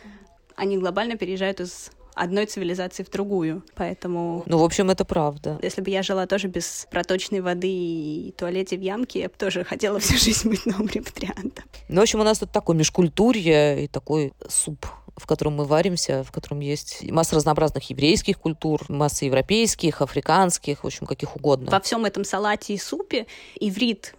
Они 0.56 0.78
глобально 0.78 1.16
переезжают 1.16 1.60
из 1.60 1.90
одной 2.14 2.46
цивилизации 2.46 3.02
в 3.02 3.10
другую. 3.10 3.62
Поэтому... 3.74 4.42
Ну, 4.46 4.58
в 4.58 4.64
общем, 4.64 4.90
это 4.90 5.04
правда. 5.04 5.58
Если 5.62 5.80
бы 5.80 5.90
я 5.90 6.02
жила 6.02 6.26
тоже 6.26 6.48
без 6.48 6.86
проточной 6.90 7.40
воды 7.40 7.68
и 7.68 8.34
туалете 8.36 8.76
в 8.76 8.80
ямке, 8.80 9.20
я 9.20 9.28
бы 9.28 9.34
тоже 9.36 9.64
хотела 9.64 9.98
всю 10.00 10.16
жизнь 10.16 10.48
быть 10.48 10.66
новым 10.66 10.88
репатриантом. 10.88 11.64
Ну, 11.88 12.00
в 12.00 12.02
общем, 12.02 12.20
у 12.20 12.24
нас 12.24 12.38
тут 12.38 12.50
такое 12.52 12.76
межкультурье 12.76 13.84
и 13.84 13.88
такой 13.88 14.32
суп 14.48 14.86
в 15.16 15.26
котором 15.26 15.54
мы 15.54 15.64
варимся, 15.64 16.24
в 16.24 16.32
котором 16.32 16.60
есть 16.60 17.10
масса 17.10 17.36
разнообразных 17.36 17.90
еврейских 17.90 18.38
культур, 18.38 18.80
масса 18.88 19.26
европейских, 19.26 20.00
африканских, 20.00 20.82
в 20.82 20.86
общем, 20.86 21.06
каких 21.06 21.36
угодно. 21.36 21.70
Во 21.70 21.80
всем 21.80 22.06
этом 22.06 22.24
салате 22.24 22.72
и 22.72 22.78
супе 22.78 23.26
иврит 23.60 24.14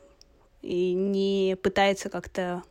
и 0.62 0.94
не 0.94 1.58
пытается 1.62 2.10
как-то 2.10 2.62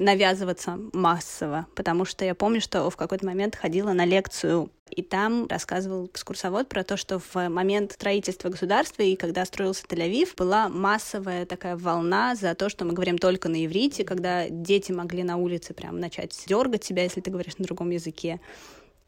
навязываться 0.00 0.78
массово, 0.92 1.66
потому 1.76 2.04
что 2.04 2.24
я 2.24 2.34
помню, 2.34 2.60
что 2.60 2.88
в 2.90 2.96
какой-то 2.96 3.26
момент 3.26 3.54
ходила 3.54 3.92
на 3.92 4.04
лекцию, 4.04 4.70
и 4.90 5.02
там 5.02 5.46
рассказывал 5.46 6.06
экскурсовод 6.06 6.68
про 6.68 6.82
то, 6.82 6.96
что 6.96 7.20
в 7.20 7.48
момент 7.48 7.92
строительства 7.92 8.48
государства 8.48 9.02
и 9.02 9.14
когда 9.14 9.44
строился 9.44 9.84
Тель-Авив, 9.86 10.34
была 10.36 10.68
массовая 10.68 11.46
такая 11.46 11.76
волна 11.76 12.34
за 12.34 12.54
то, 12.54 12.68
что 12.68 12.84
мы 12.84 12.92
говорим 12.92 13.18
только 13.18 13.48
на 13.48 13.64
иврите, 13.64 14.04
когда 14.04 14.48
дети 14.48 14.90
могли 14.90 15.22
на 15.22 15.36
улице 15.36 15.74
прям 15.74 16.00
начать 16.00 16.36
дергать 16.48 16.82
себя, 16.82 17.04
если 17.04 17.20
ты 17.20 17.30
говоришь 17.30 17.58
на 17.58 17.64
другом 17.64 17.90
языке. 17.90 18.40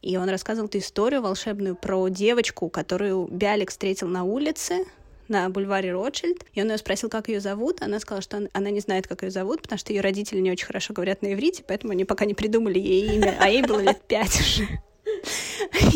И 0.01 0.15
он 0.17 0.29
рассказывал 0.29 0.67
эту 0.67 0.77
историю 0.77 1.21
волшебную 1.21 1.75
про 1.75 2.07
девочку, 2.09 2.69
которую 2.69 3.27
Биалик 3.27 3.71
встретил 3.71 4.07
на 4.07 4.23
улице, 4.23 4.85
на 5.27 5.49
бульваре 5.49 5.91
Ротшильд, 5.91 6.45
и 6.53 6.61
он 6.61 6.71
ее 6.71 6.77
спросил, 6.77 7.09
как 7.09 7.27
ее 7.29 7.39
зовут. 7.39 7.81
Она 7.81 7.99
сказала, 7.99 8.21
что 8.21 8.49
она 8.53 8.69
не 8.69 8.79
знает, 8.79 9.07
как 9.07 9.23
ее 9.23 9.31
зовут, 9.31 9.61
потому 9.61 9.79
что 9.79 9.93
ее 9.93 10.01
родители 10.01 10.39
не 10.39 10.51
очень 10.51 10.65
хорошо 10.65 10.93
говорят 10.93 11.21
на 11.21 11.33
иврите, 11.33 11.63
поэтому 11.67 11.93
они 11.93 12.05
пока 12.05 12.25
не 12.25 12.33
придумали 12.33 12.79
ей 12.79 13.15
имя, 13.15 13.35
а 13.39 13.49
ей 13.49 13.63
было 13.63 13.79
лет 13.79 14.01
пять 14.07 14.39
уже. 14.39 14.67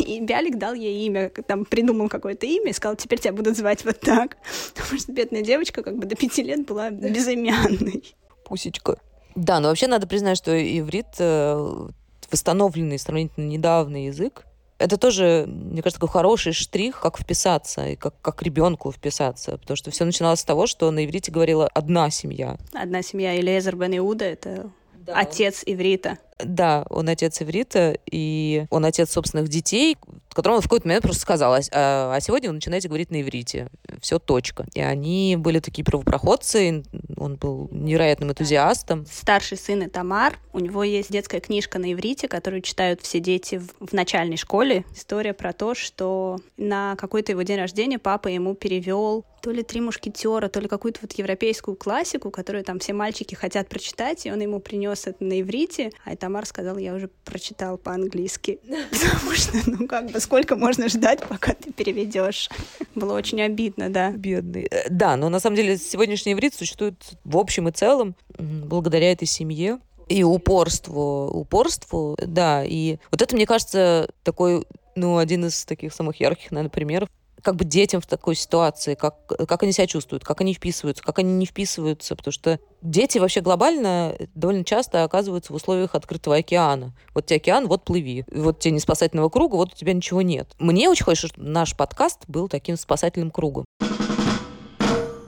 И 0.05 0.19
Бялик 0.21 0.57
дал 0.57 0.73
ей 0.73 1.05
имя, 1.05 1.29
там 1.29 1.65
придумал 1.65 2.09
какое-то 2.09 2.45
имя 2.45 2.71
и 2.71 2.73
сказал, 2.73 2.95
теперь 2.95 3.19
тебя 3.19 3.33
будут 3.33 3.57
звать 3.57 3.83
вот 3.85 3.99
так. 3.99 4.37
Потому 4.75 4.99
что 4.99 5.11
бедная 5.11 5.41
девочка 5.41 5.83
как 5.83 5.97
бы 5.97 6.05
до 6.05 6.15
пяти 6.15 6.43
лет 6.43 6.65
была 6.65 6.89
безымянной. 6.89 8.15
Пусечка. 8.45 8.99
Да, 9.35 9.59
но 9.59 9.69
вообще 9.69 9.87
надо 9.87 10.07
признать, 10.07 10.37
что 10.37 10.51
иврит 10.51 11.07
э, 11.19 11.87
восстановленный 12.31 12.97
сравнительно 12.97 13.45
недавний 13.45 14.07
язык, 14.07 14.45
это 14.79 14.97
тоже, 14.97 15.45
мне 15.47 15.81
кажется, 15.81 15.99
такой 15.99 16.11
хороший 16.11 16.53
штрих, 16.53 16.99
как 16.99 17.17
вписаться 17.17 17.89
и 17.89 17.95
как, 17.95 18.19
как 18.21 18.41
ребенку 18.43 18.91
вписаться. 18.91 19.57
Потому 19.57 19.75
что 19.75 19.91
все 19.91 20.05
начиналось 20.05 20.41
с 20.41 20.45
того, 20.45 20.67
что 20.67 20.91
на 20.91 21.05
иврите 21.05 21.31
говорила 21.31 21.67
одна 21.73 22.09
семья. 22.09 22.57
Одна 22.73 23.01
семья. 23.01 23.39
Элезер 23.39 23.75
бен 23.75 23.97
Иуда— 23.97 24.25
это 24.25 24.69
да. 24.93 25.13
отец 25.15 25.63
иврита. 25.65 26.19
Да, 26.39 26.85
он 26.89 27.09
отец 27.09 27.41
иврита, 27.41 27.97
и 28.05 28.65
он 28.69 28.85
отец 28.85 29.11
собственных 29.11 29.47
детей, 29.49 29.97
которому 30.37 30.57
он 30.57 30.61
в 30.61 30.65
какой-то 30.65 30.87
момент 30.87 31.03
просто 31.03 31.21
сказал, 31.21 31.55
а, 31.55 32.15
а 32.15 32.19
сегодня 32.21 32.49
вы 32.49 32.55
начинаете 32.55 32.87
говорить 32.87 33.09
на 33.09 33.21
иврите. 33.21 33.69
Все, 33.99 34.19
точка. 34.19 34.67
И 34.75 34.79
они 34.79 35.35
были 35.35 35.59
такие 35.59 35.83
правопроходцы, 35.83 36.83
он 37.17 37.35
был 37.37 37.69
невероятным 37.71 38.29
энтузиастом. 38.29 39.07
Старший 39.11 39.57
сын 39.57 39.89
Тамар, 39.89 40.37
у 40.53 40.59
него 40.59 40.83
есть 40.83 41.11
детская 41.11 41.39
книжка 41.39 41.79
на 41.79 41.91
иврите, 41.91 42.27
которую 42.27 42.61
читают 42.61 43.01
все 43.01 43.19
дети 43.19 43.57
в, 43.57 43.87
в 43.87 43.93
начальной 43.93 44.37
школе. 44.37 44.85
История 44.95 45.33
про 45.33 45.53
то, 45.53 45.73
что 45.73 46.37
на 46.55 46.95
какой-то 46.97 47.31
его 47.31 47.41
день 47.41 47.57
рождения 47.57 47.97
папа 47.97 48.27
ему 48.27 48.53
перевел 48.53 49.25
то 49.41 49.51
ли 49.51 49.63
«Три 49.63 49.81
мушкетера», 49.81 50.49
то 50.49 50.59
ли 50.59 50.67
какую-то 50.67 50.99
вот 51.03 51.13
европейскую 51.13 51.77
классику, 51.77 52.31
которую 52.31 52.63
там 52.63 52.79
все 52.79 52.93
мальчики 52.93 53.35
хотят 53.35 53.69
прочитать, 53.69 54.25
и 54.25 54.31
он 54.31 54.41
ему 54.41 54.59
принес 54.59 55.07
это 55.07 55.23
на 55.23 55.39
иврите, 55.41 55.91
а 56.03 56.15
Тамар 56.15 56.45
сказал, 56.45 56.77
я 56.77 56.93
уже 56.93 57.09
прочитал 57.23 57.77
по-английски, 57.77 58.59
потому 58.91 59.35
что, 59.35 59.57
ну, 59.67 59.87
как 59.87 60.11
бы, 60.11 60.19
сколько 60.27 60.57
можно 60.57 60.89
ждать, 60.89 61.25
пока 61.25 61.53
ты 61.53 61.71
переведешь? 61.71 62.49
Было 62.95 63.13
очень 63.13 63.41
обидно, 63.41 63.89
да. 63.89 64.11
Бедный. 64.11 64.67
Э, 64.69 64.89
да, 64.89 65.15
но 65.15 65.29
на 65.29 65.39
самом 65.39 65.55
деле 65.55 65.77
сегодняшний 65.77 66.33
иврит 66.33 66.53
существует 66.53 66.95
в 67.23 67.37
общем 67.37 67.69
и 67.69 67.71
целом 67.71 68.13
благодаря 68.37 69.13
этой 69.13 69.25
семье 69.25 69.79
и 70.09 70.23
упорству, 70.23 71.27
упорству, 71.27 72.17
да, 72.21 72.63
и 72.65 72.97
вот 73.09 73.21
это, 73.21 73.35
мне 73.35 73.45
кажется, 73.45 74.09
такой, 74.23 74.65
ну, 74.95 75.17
один 75.17 75.45
из 75.45 75.65
таких 75.65 75.93
самых 75.93 76.19
ярких, 76.19 76.51
наверное, 76.51 76.71
примеров 76.71 77.09
как 77.47 77.55
бы 77.55 77.63
детям 77.63 78.01
в 78.01 78.05
такой 78.05 78.35
ситуации, 78.35 78.95
как, 78.95 79.25
как 79.25 79.63
они 79.63 79.71
себя 79.71 79.87
чувствуют, 79.87 80.21
как 80.21 80.41
они 80.41 80.53
вписываются, 80.53 81.01
как 81.01 81.19
они 81.19 81.31
не 81.31 81.45
вписываются, 81.45 82.17
потому 82.17 82.33
что 82.33 82.59
дети 82.81 83.19
вообще 83.19 83.39
глобально 83.39 84.17
довольно 84.35 84.65
часто 84.65 85.05
оказываются 85.05 85.53
в 85.53 85.55
условиях 85.55 85.95
открытого 85.95 86.35
океана. 86.35 86.93
Вот 87.13 87.25
тебе 87.25 87.37
океан, 87.37 87.69
вот 87.69 87.85
плыви. 87.85 88.25
Вот 88.33 88.59
тебе 88.59 88.73
не 88.73 88.81
спасательного 88.81 89.29
круга, 89.29 89.55
вот 89.55 89.71
у 89.71 89.75
тебя 89.77 89.93
ничего 89.93 90.21
нет. 90.21 90.49
Мне 90.59 90.89
очень 90.89 91.05
хочется, 91.05 91.29
чтобы 91.29 91.47
наш 91.47 91.73
подкаст 91.73 92.23
был 92.27 92.49
таким 92.49 92.75
спасательным 92.75 93.31
кругом. 93.31 93.63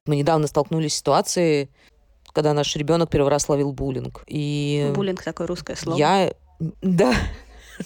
Мы 0.06 0.18
недавно 0.18 0.48
столкнулись 0.48 0.96
с 0.96 0.98
ситуацией, 0.98 1.70
когда 2.34 2.52
наш 2.52 2.76
ребенок 2.76 3.10
первый 3.10 3.30
раз 3.30 3.48
ловил 3.48 3.72
буллинг. 3.72 4.26
И 4.28 4.92
буллинг 4.94 5.24
такое 5.24 5.48
русское 5.48 5.78
слово. 5.78 5.98
Я, 5.98 6.34
да, 6.82 7.16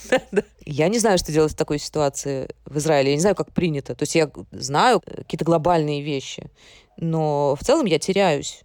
я 0.66 0.88
не 0.88 1.00
знаю, 1.00 1.18
что 1.18 1.32
делать 1.32 1.54
в 1.54 1.58
такой 1.58 1.80
ситуации 1.80 2.50
в 2.66 2.78
Израиле. 2.78 3.12
Я 3.12 3.16
не 3.16 3.22
знаю, 3.22 3.36
как 3.36 3.52
принято. 3.52 3.96
То 3.96 4.04
есть 4.04 4.16
я 4.16 4.32
знаю 4.52 5.02
какие-то 5.02 5.46
глобальные 5.46 6.02
вещи, 6.02 6.50
но 6.98 7.56
в 7.60 7.64
целом 7.64 7.86
я 7.86 8.00
теряюсь. 8.00 8.64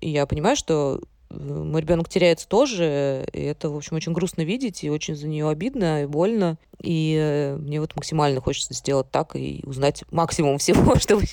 И 0.00 0.10
я 0.10 0.26
понимаю, 0.26 0.56
что 0.56 1.00
мой 1.30 1.80
ребенок 1.80 2.08
теряется 2.08 2.48
тоже, 2.48 3.24
и 3.32 3.40
это, 3.42 3.70
в 3.70 3.76
общем, 3.76 3.96
очень 3.96 4.12
грустно 4.12 4.42
видеть, 4.42 4.82
и 4.82 4.90
очень 4.90 5.14
за 5.14 5.28
нее 5.28 5.48
обидно 5.48 6.02
и 6.02 6.06
больно. 6.06 6.58
И 6.82 7.16
э, 7.20 7.56
мне 7.56 7.78
вот 7.80 7.94
максимально 7.94 8.40
хочется 8.40 8.72
сделать 8.72 9.10
так 9.10 9.36
и 9.36 9.60
узнать 9.64 10.02
максимум 10.10 10.58
всего, 10.58 10.96
чтобы 10.98 11.24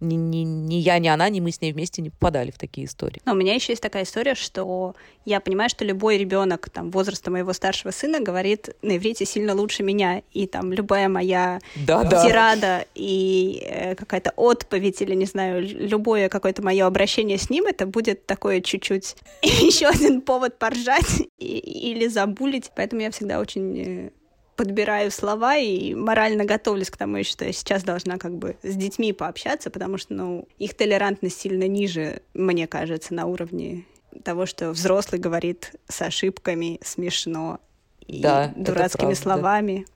ни, 0.00 0.14
ни, 0.14 0.38
ни 0.38 0.74
я, 0.76 0.98
ни 0.98 1.08
она, 1.08 1.28
ни 1.28 1.40
мы 1.40 1.50
с 1.50 1.60
ней 1.60 1.72
вместе 1.72 2.02
не 2.02 2.10
попадали 2.10 2.50
в 2.50 2.58
такие 2.58 2.86
истории. 2.86 3.20
Но 3.24 3.32
у 3.32 3.34
меня 3.34 3.54
еще 3.54 3.72
есть 3.72 3.82
такая 3.82 4.04
история, 4.04 4.34
что 4.34 4.94
я 5.24 5.40
понимаю, 5.40 5.68
что 5.68 5.84
любой 5.84 6.18
ребенок 6.18 6.70
там, 6.70 6.90
возраста 6.90 7.30
моего 7.30 7.52
старшего 7.52 7.90
сына 7.90 8.20
говорит 8.20 8.70
на 8.82 8.96
иврите 8.96 9.24
сильно 9.24 9.54
лучше 9.54 9.82
меня, 9.82 10.22
и 10.32 10.46
там 10.46 10.72
любая 10.72 11.08
моя 11.08 11.58
да, 11.74 12.04
тирада 12.04 12.60
да. 12.60 12.84
и 12.94 13.66
э, 13.68 13.94
какая-то 13.96 14.32
отповедь 14.36 15.02
или, 15.02 15.14
не 15.14 15.26
знаю, 15.26 15.62
любое 15.62 16.28
какое-то 16.28 16.62
мое 16.62 16.86
обращение 16.86 17.38
с 17.38 17.50
ним, 17.50 17.66
это 17.66 17.86
будет 17.86 18.24
такое 18.26 18.60
чуть-чуть 18.60 19.16
еще 19.42 19.86
один 19.86 20.20
повод 20.20 20.58
поржать 20.58 21.22
или 21.38 22.06
забулить. 22.08 22.70
Поэтому 22.74 23.02
я 23.02 23.10
всегда 23.10 23.40
очень 23.40 23.78
э, 23.78 24.10
подбираю 24.56 25.10
слова 25.10 25.56
и 25.56 25.94
морально 25.94 26.44
готовлюсь 26.44 26.90
к 26.90 26.96
тому, 26.96 27.22
что 27.24 27.44
я 27.44 27.52
сейчас 27.52 27.84
должна 27.84 28.18
как 28.18 28.36
бы 28.36 28.56
с 28.62 28.74
детьми 28.74 29.12
пообщаться, 29.12 29.70
потому 29.70 29.98
что, 29.98 30.14
ну, 30.14 30.48
их 30.58 30.74
толерантность 30.74 31.40
сильно 31.40 31.68
ниже, 31.68 32.22
мне 32.34 32.66
кажется, 32.66 33.14
на 33.14 33.26
уровне 33.26 33.84
того, 34.24 34.46
что 34.46 34.70
взрослый 34.70 35.20
говорит 35.20 35.72
с 35.88 36.00
ошибками 36.02 36.80
смешно 36.82 37.60
и 38.06 38.22
да, 38.22 38.52
дурацкими 38.56 39.14
словами. 39.14 39.86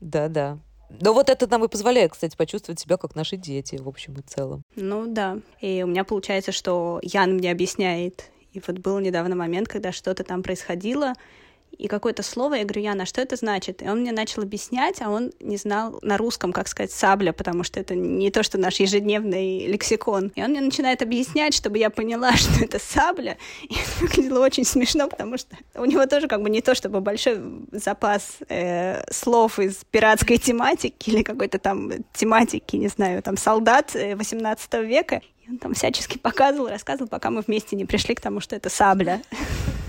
Да, 0.00 0.28
да. 0.28 0.58
Но 1.00 1.12
вот 1.12 1.28
это 1.28 1.48
нам 1.48 1.64
и 1.64 1.68
позволяет, 1.68 2.12
кстати, 2.12 2.36
почувствовать 2.36 2.78
себя 2.78 2.96
как 2.96 3.16
наши 3.16 3.36
дети, 3.36 3.76
в 3.76 3.88
общем 3.88 4.14
и 4.14 4.22
целом. 4.22 4.62
Ну 4.76 5.06
да. 5.06 5.38
И 5.60 5.82
у 5.82 5.86
меня 5.86 6.04
получается, 6.04 6.52
что 6.52 7.00
Ян 7.02 7.34
мне 7.34 7.50
объясняет 7.50 8.30
и 8.54 8.62
вот 8.64 8.78
был 8.78 8.98
недавно 9.00 9.34
момент, 9.34 9.68
когда 9.68 9.92
что-то 9.92 10.22
там 10.24 10.42
происходило, 10.42 11.12
и 11.78 11.88
какое-то 11.88 12.22
слово, 12.22 12.54
я 12.54 12.64
говорю, 12.64 12.82
Яна, 12.82 13.06
что 13.06 13.20
это 13.20 13.36
значит? 13.36 13.82
И 13.82 13.88
он 13.88 14.00
мне 14.00 14.12
начал 14.12 14.42
объяснять, 14.42 15.00
а 15.02 15.10
он 15.10 15.32
не 15.40 15.56
знал 15.56 15.98
на 16.02 16.16
русском, 16.16 16.52
как 16.52 16.68
сказать, 16.68 16.92
сабля, 16.92 17.32
потому 17.32 17.64
что 17.64 17.80
это 17.80 17.94
не 17.94 18.30
то, 18.30 18.42
что 18.42 18.58
наш 18.58 18.76
ежедневный 18.80 19.66
лексикон. 19.66 20.32
И 20.34 20.42
он 20.42 20.50
мне 20.50 20.60
начинает 20.60 21.02
объяснять, 21.02 21.54
чтобы 21.54 21.78
я 21.78 21.90
поняла, 21.90 22.32
что 22.36 22.64
это 22.64 22.78
сабля. 22.78 23.36
И 23.62 23.74
это 23.74 23.90
выглядело 24.00 24.44
очень 24.44 24.64
смешно, 24.64 25.08
потому 25.08 25.38
что 25.38 25.56
у 25.74 25.84
него 25.84 26.06
тоже 26.06 26.28
как 26.28 26.42
бы 26.42 26.50
не 26.50 26.60
то, 26.60 26.74
чтобы 26.74 27.00
большой 27.00 27.40
запас 27.72 28.38
э, 28.48 29.04
слов 29.12 29.58
из 29.58 29.84
пиратской 29.90 30.38
тематики 30.38 31.10
или 31.10 31.22
какой-то 31.22 31.58
там 31.58 31.90
тематики, 32.12 32.76
не 32.76 32.88
знаю, 32.88 33.22
там 33.22 33.36
солдат 33.36 33.94
18 33.94 34.68
э, 34.72 34.84
века. 34.84 35.22
И 35.46 35.50
он 35.50 35.58
там 35.58 35.74
всячески 35.74 36.16
показывал, 36.18 36.68
рассказывал, 36.68 37.08
пока 37.08 37.30
мы 37.30 37.42
вместе 37.42 37.76
не 37.76 37.84
пришли 37.84 38.14
к 38.14 38.20
тому, 38.20 38.40
что 38.40 38.56
это 38.56 38.70
сабля. 38.70 39.20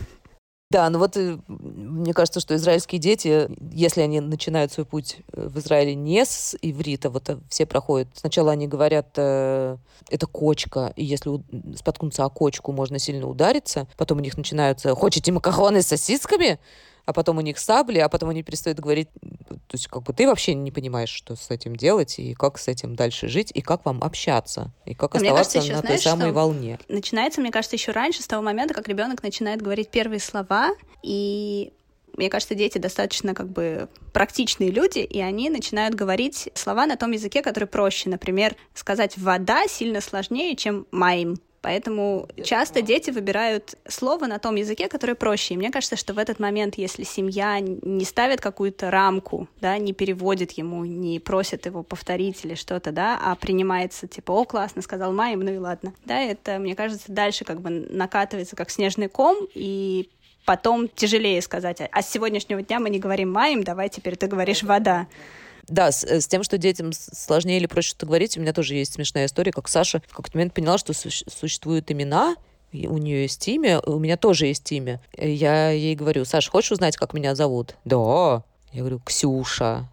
Да, 0.75 0.89
ну 0.89 0.99
вот 0.99 1.15
э, 1.15 1.37
мне 1.47 2.13
кажется, 2.13 2.41
что 2.41 2.53
израильские 2.57 2.99
дети, 2.99 3.47
если 3.71 4.01
они 4.01 4.19
начинают 4.19 4.73
свой 4.73 4.85
путь 4.85 5.19
э, 5.31 5.47
в 5.47 5.57
Израиле 5.59 5.95
не 5.95 6.25
с 6.25 6.53
иврита, 6.61 7.09
вот 7.09 7.29
э, 7.29 7.37
все 7.47 7.65
проходят. 7.65 8.09
Сначала 8.13 8.51
они 8.51 8.67
говорят, 8.67 9.07
э, 9.15 9.77
это 10.09 10.27
кочка, 10.27 10.91
и 10.97 11.05
если 11.05 11.41
споткнуться 11.77 12.25
о 12.25 12.29
кочку, 12.29 12.73
можно 12.73 12.99
сильно 12.99 13.25
удариться. 13.25 13.87
Потом 13.95 14.17
у 14.17 14.21
них 14.21 14.35
начинаются, 14.35 14.93
хочете 14.95 15.31
макароны 15.31 15.81
с 15.81 15.87
сосисками? 15.87 16.59
А 17.05 17.13
потом 17.13 17.37
у 17.37 17.41
них 17.41 17.59
сабли, 17.59 17.99
а 17.99 18.09
потом 18.09 18.29
они 18.29 18.43
перестают 18.43 18.79
говорить, 18.79 19.09
то 19.13 19.73
есть 19.73 19.87
как 19.87 20.03
бы 20.03 20.13
ты 20.13 20.27
вообще 20.27 20.53
не 20.53 20.71
понимаешь, 20.71 21.09
что 21.09 21.35
с 21.35 21.49
этим 21.51 21.75
делать, 21.75 22.19
и 22.19 22.33
как 22.33 22.57
с 22.57 22.67
этим 22.67 22.95
дальше 22.95 23.27
жить, 23.27 23.51
и 23.53 23.61
как 23.61 23.85
вам 23.85 24.03
общаться, 24.03 24.71
и 24.85 24.93
как 24.93 25.15
оставаться 25.15 25.59
кажется, 25.59 25.73
на 25.73 25.79
знаешь, 25.81 26.01
той 26.01 26.11
самой 26.11 26.31
волне. 26.31 26.79
Начинается, 26.87 27.41
мне 27.41 27.51
кажется, 27.51 27.75
еще 27.75 27.91
раньше, 27.91 28.23
с 28.23 28.27
того 28.27 28.41
момента, 28.41 28.73
как 28.73 28.87
ребенок 28.87 29.23
начинает 29.23 29.61
говорить 29.61 29.89
первые 29.89 30.19
слова, 30.19 30.71
и 31.03 31.71
мне 32.17 32.29
кажется, 32.29 32.55
дети 32.55 32.77
достаточно 32.77 33.33
как 33.33 33.49
бы 33.49 33.89
практичные 34.13 34.71
люди, 34.71 34.99
и 34.99 35.19
они 35.19 35.49
начинают 35.49 35.95
говорить 35.95 36.49
слова 36.53 36.85
на 36.85 36.95
том 36.95 37.11
языке, 37.11 37.41
который 37.41 37.65
проще. 37.65 38.09
Например, 38.09 38.55
сказать 38.73 39.17
«вода» 39.17 39.67
сильно 39.67 40.01
сложнее, 40.01 40.55
чем 40.55 40.87
«майм». 40.91 41.37
Поэтому 41.65 42.27
часто 42.43 42.83
дети 42.83 43.09
выбирают 43.09 43.73
слово 43.87 44.27
на 44.27 44.37
том 44.37 44.53
языке, 44.53 44.87
которое 44.87 45.15
проще. 45.15 45.55
И 45.55 45.57
мне 45.57 45.71
кажется, 45.71 45.95
что 45.95 46.13
в 46.13 46.19
этот 46.19 46.39
момент, 46.39 46.75
если 46.77 47.01
семья 47.01 47.59
не 47.59 48.05
ставит 48.05 48.39
какую-то 48.39 48.91
рамку, 48.91 49.47
да, 49.61 49.75
не 49.79 49.91
переводит 49.91 50.51
ему, 50.51 50.85
не 50.85 51.19
просит 51.19 51.65
его 51.65 51.81
повторить 51.81 52.45
или 52.45 52.53
что-то, 52.53 52.91
да, 52.91 53.19
а 53.19 53.33
принимается 53.33 54.05
типа, 54.07 54.31
о, 54.33 54.45
классно, 54.45 54.83
сказал 54.83 55.11
Майя, 55.11 55.37
ну 55.37 55.51
и 55.51 55.57
ладно. 55.57 55.95
Да, 56.05 56.21
это, 56.21 56.59
мне 56.59 56.75
кажется, 56.75 57.11
дальше 57.11 57.45
как 57.45 57.61
бы 57.61 57.71
накатывается 57.71 58.55
как 58.55 58.69
снежный 58.69 59.09
ком, 59.09 59.35
и 59.55 60.07
потом 60.45 60.87
тяжелее 60.87 61.41
сказать, 61.41 61.81
а 61.81 62.01
с 62.03 62.11
сегодняшнего 62.11 62.61
дня 62.61 62.79
мы 62.79 62.91
не 62.91 62.99
говорим 62.99 63.31
маем, 63.31 63.63
давай 63.63 63.89
теперь 63.89 64.17
ты 64.17 64.27
говоришь 64.27 64.61
вода. 64.61 65.07
Да, 65.67 65.91
с, 65.91 66.03
э, 66.03 66.21
с 66.21 66.27
тем, 66.27 66.43
что 66.43 66.57
детям 66.57 66.91
сложнее 66.93 67.57
или 67.57 67.65
проще 67.65 67.89
что 67.89 68.05
говорить, 68.05 68.37
у 68.37 68.41
меня 68.41 68.53
тоже 68.53 68.75
есть 68.75 68.93
смешная 68.93 69.25
история, 69.25 69.51
как 69.51 69.67
Саша 69.67 70.01
в 70.07 70.15
какой-то 70.15 70.37
момент 70.37 70.53
поняла, 70.53 70.77
что 70.77 70.93
су- 70.93 71.09
существуют 71.09 71.91
имена, 71.91 72.35
у 72.73 72.97
нее 72.97 73.23
есть 73.23 73.47
имя, 73.47 73.79
у 73.79 73.99
меня 73.99 74.17
тоже 74.17 74.47
есть 74.47 74.69
имя. 74.71 75.01
Я 75.17 75.69
ей 75.69 75.95
говорю, 75.95 76.25
Саша, 76.25 76.51
хочешь 76.51 76.73
узнать, 76.73 76.97
как 76.97 77.13
меня 77.13 77.35
зовут? 77.35 77.75
Да. 77.85 78.43
Я 78.73 78.81
говорю, 78.81 78.99
Ксюша. 78.99 79.87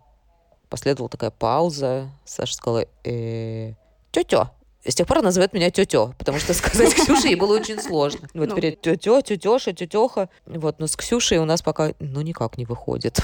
Последовала 0.69 1.09
такая 1.09 1.31
пауза. 1.31 2.11
Саша 2.25 2.55
сказала, 2.55 2.87
э, 3.05 3.75
тетя. 4.11 4.51
С 4.85 4.97
тех 4.97 5.07
пор 5.07 5.19
она 5.19 5.27
называет 5.27 5.53
меня 5.53 5.71
тетё, 5.71 6.13
потому 6.19 6.41
что 6.41 6.55
сказать 6.55 6.93
Ксюше 6.95 7.29
ей 7.29 7.37
было 7.37 7.55
очень 7.55 7.81
сложно. 7.81 8.29
Вот 8.35 8.49
ну. 8.49 8.57
теперь 8.57 8.77
тетё, 8.81 9.21
тетёша, 9.21 9.73
тетёха. 9.73 10.29
Вот, 10.47 10.81
но 10.81 10.89
с 10.89 10.97
Ксюшей 10.97 11.39
у 11.39 11.45
нас 11.45 11.63
пока, 11.63 11.93
ну, 12.01 12.21
никак 12.23 12.59
не 12.59 12.65
выходит. 12.65 13.21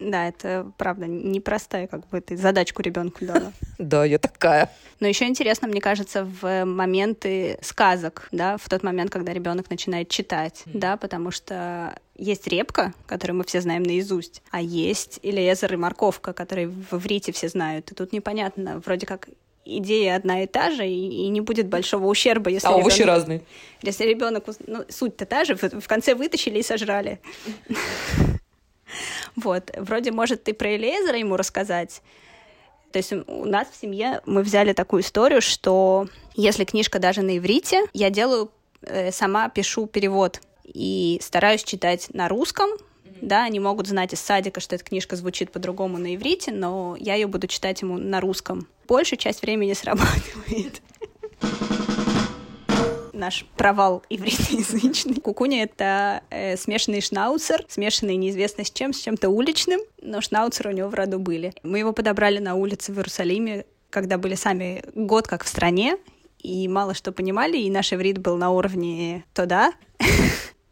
Да, 0.00 0.28
это 0.28 0.70
правда 0.76 1.06
непростая, 1.06 1.86
как 1.86 2.08
бы 2.08 2.20
ты 2.20 2.36
задачку 2.36 2.82
ребенку 2.82 3.24
дала. 3.24 3.52
Да, 3.78 4.04
я 4.04 4.18
такая. 4.18 4.70
Но 5.00 5.08
еще 5.08 5.26
интересно, 5.26 5.68
мне 5.68 5.80
кажется, 5.80 6.24
в 6.24 6.64
моменты 6.64 7.58
сказок, 7.60 8.28
да, 8.30 8.56
в 8.56 8.68
тот 8.68 8.82
момент, 8.82 9.10
когда 9.10 9.32
ребенок 9.32 9.68
начинает 9.68 10.08
читать, 10.08 10.62
да, 10.66 10.96
потому 10.96 11.30
что 11.30 11.98
есть 12.16 12.46
репка, 12.46 12.94
которую 13.06 13.38
мы 13.38 13.44
все 13.44 13.60
знаем 13.60 13.82
наизусть, 13.82 14.42
а 14.50 14.60
есть 14.60 15.18
Элиезер 15.22 15.74
и 15.74 15.76
морковка, 15.76 16.32
которые 16.32 16.68
в 16.68 16.94
иврите 16.94 17.32
все 17.32 17.48
знают. 17.48 17.90
И 17.90 17.94
тут 17.94 18.12
непонятно, 18.12 18.80
вроде 18.84 19.06
как 19.06 19.28
идея 19.64 20.16
одна 20.16 20.42
и 20.42 20.46
та 20.46 20.70
же, 20.70 20.86
и, 20.86 21.24
и 21.24 21.28
не 21.28 21.40
будет 21.40 21.66
большого 21.66 22.06
ущерба, 22.06 22.50
если 22.50 22.66
а 22.66 22.70
ребенок, 22.70 22.86
овощи 22.86 23.02
разные. 23.02 23.42
Если 23.82 24.04
ребенок, 24.04 24.44
ну, 24.66 24.84
суть-то 24.88 25.26
та 25.26 25.44
же, 25.44 25.56
в, 25.56 25.62
в 25.62 25.88
конце 25.88 26.14
вытащили 26.14 26.58
и 26.58 26.62
сожрали. 26.62 27.20
Вот, 29.36 29.70
вроде, 29.76 30.12
может, 30.12 30.44
ты 30.44 30.54
про 30.54 30.76
Элейзера 30.76 31.18
ему 31.18 31.36
рассказать. 31.36 32.02
То 32.92 32.98
есть 32.98 33.12
у 33.12 33.44
нас 33.44 33.66
в 33.68 33.80
семье 33.80 34.20
мы 34.24 34.42
взяли 34.42 34.72
такую 34.72 35.02
историю, 35.02 35.40
что 35.42 36.06
если 36.36 36.64
книжка 36.64 37.00
даже 37.00 37.22
на 37.22 37.38
иврите, 37.38 37.82
я 37.92 38.10
делаю, 38.10 38.52
э, 38.82 39.10
сама 39.10 39.48
пишу 39.48 39.86
перевод 39.86 40.40
и 40.62 41.18
стараюсь 41.20 41.64
читать 41.64 42.08
на 42.12 42.28
русском, 42.28 42.70
да, 43.20 43.44
они 43.44 43.58
могут 43.58 43.88
знать 43.88 44.12
из 44.12 44.20
садика, 44.20 44.60
что 44.60 44.76
эта 44.76 44.84
книжка 44.84 45.16
звучит 45.16 45.50
по-другому 45.50 45.98
на 45.98 46.14
иврите, 46.14 46.52
но 46.52 46.96
я 46.98 47.14
ее 47.14 47.26
буду 47.26 47.46
читать 47.46 47.82
ему 47.82 47.98
на 47.98 48.20
русском. 48.20 48.68
Большую 48.86 49.18
часть 49.18 49.42
времени 49.42 49.72
срабатывает 49.74 50.80
наш 53.24 53.46
провал 53.56 54.02
ивритоязычный. 54.10 55.16
Кукуня— 55.16 55.62
это 55.64 56.22
э, 56.30 56.56
смешанный 56.56 57.00
шнауцер, 57.00 57.64
смешанный 57.68 58.16
неизвестно 58.16 58.64
с 58.64 58.70
чем, 58.70 58.92
с 58.92 59.00
чем-то 59.00 59.30
уличным, 59.30 59.80
но 60.02 60.20
шнауцеры 60.20 60.70
у 60.70 60.72
него 60.74 60.88
в 60.88 60.94
роду 60.94 61.18
были. 61.18 61.54
Мы 61.62 61.78
его 61.78 61.92
подобрали 61.92 62.38
на 62.38 62.54
улице 62.54 62.92
в 62.92 62.96
Иерусалиме, 62.98 63.64
когда 63.90 64.18
были 64.18 64.34
сами 64.34 64.84
год 64.94 65.26
как 65.26 65.44
в 65.44 65.48
стране, 65.48 65.96
и 66.38 66.68
мало 66.68 66.92
что 66.92 67.12
понимали, 67.12 67.56
и 67.56 67.70
наш 67.70 67.92
иврит 67.92 68.18
был 68.18 68.36
на 68.36 68.50
уровне 68.50 69.24
«то 69.32 69.46
да». 69.46 69.72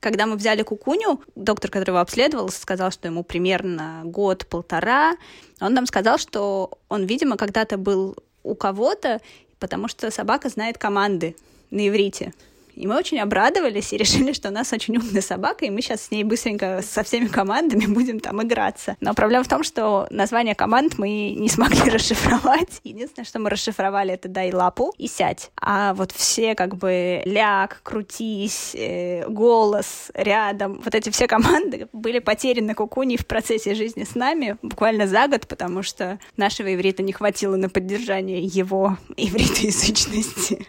Когда 0.00 0.26
мы 0.26 0.34
взяли 0.34 0.62
кукуню, 0.62 1.22
доктор, 1.36 1.70
который 1.70 1.90
его 1.90 2.00
обследовал, 2.00 2.48
сказал, 2.48 2.90
что 2.90 3.06
ему 3.06 3.22
примерно 3.22 4.02
год-полтора. 4.04 5.14
Он 5.60 5.74
нам 5.74 5.86
сказал, 5.86 6.18
что 6.18 6.72
он, 6.88 7.04
видимо, 7.04 7.36
когда-то 7.36 7.78
был 7.78 8.16
у 8.42 8.56
кого-то, 8.56 9.20
потому 9.60 9.86
что 9.86 10.10
собака 10.10 10.48
знает 10.48 10.76
команды 10.76 11.36
на 11.72 11.88
иврите. 11.88 12.32
И 12.74 12.86
мы 12.86 12.96
очень 12.96 13.18
обрадовались 13.18 13.92
и 13.92 13.96
решили, 13.96 14.32
что 14.32 14.48
у 14.48 14.52
нас 14.52 14.72
очень 14.72 14.96
умная 14.96 15.22
собака, 15.22 15.64
и 15.64 15.70
мы 15.70 15.82
сейчас 15.82 16.06
с 16.06 16.10
ней 16.10 16.24
быстренько 16.24 16.80
со 16.82 17.02
всеми 17.02 17.26
командами 17.26 17.86
будем 17.92 18.20
там 18.20 18.42
играться. 18.42 18.96
Но 19.00 19.14
проблема 19.14 19.44
в 19.44 19.48
том, 19.48 19.62
что 19.62 20.06
название 20.10 20.54
команд 20.54 20.98
мы 20.98 21.30
не 21.30 21.48
смогли 21.48 21.82
расшифровать. 21.90 22.80
Единственное, 22.84 23.26
что 23.26 23.38
мы 23.38 23.50
расшифровали, 23.50 24.14
это 24.14 24.28
«дай 24.28 24.52
лапу» 24.52 24.94
и 24.98 25.06
«сядь». 25.06 25.50
А 25.60 25.94
вот 25.94 26.12
все 26.12 26.54
как 26.54 26.76
бы 26.76 27.22
«ляг», 27.24 27.80
«крутись», 27.82 28.74
э, 28.74 29.28
«голос», 29.28 30.10
«рядом», 30.14 30.80
вот 30.84 30.94
эти 30.94 31.10
все 31.10 31.26
команды 31.26 31.88
были 31.92 32.18
потеряны 32.18 32.74
Кукуни 32.74 33.16
в 33.16 33.26
процессе 33.26 33.74
жизни 33.74 34.04
с 34.04 34.14
нами 34.14 34.56
буквально 34.62 35.06
за 35.06 35.28
год, 35.28 35.46
потому 35.46 35.82
что 35.82 36.18
нашего 36.36 36.74
иврита 36.74 37.02
не 37.02 37.12
хватило 37.12 37.56
на 37.56 37.68
поддержание 37.68 38.40
его 38.40 38.96
ивритоязычности. 39.16 40.66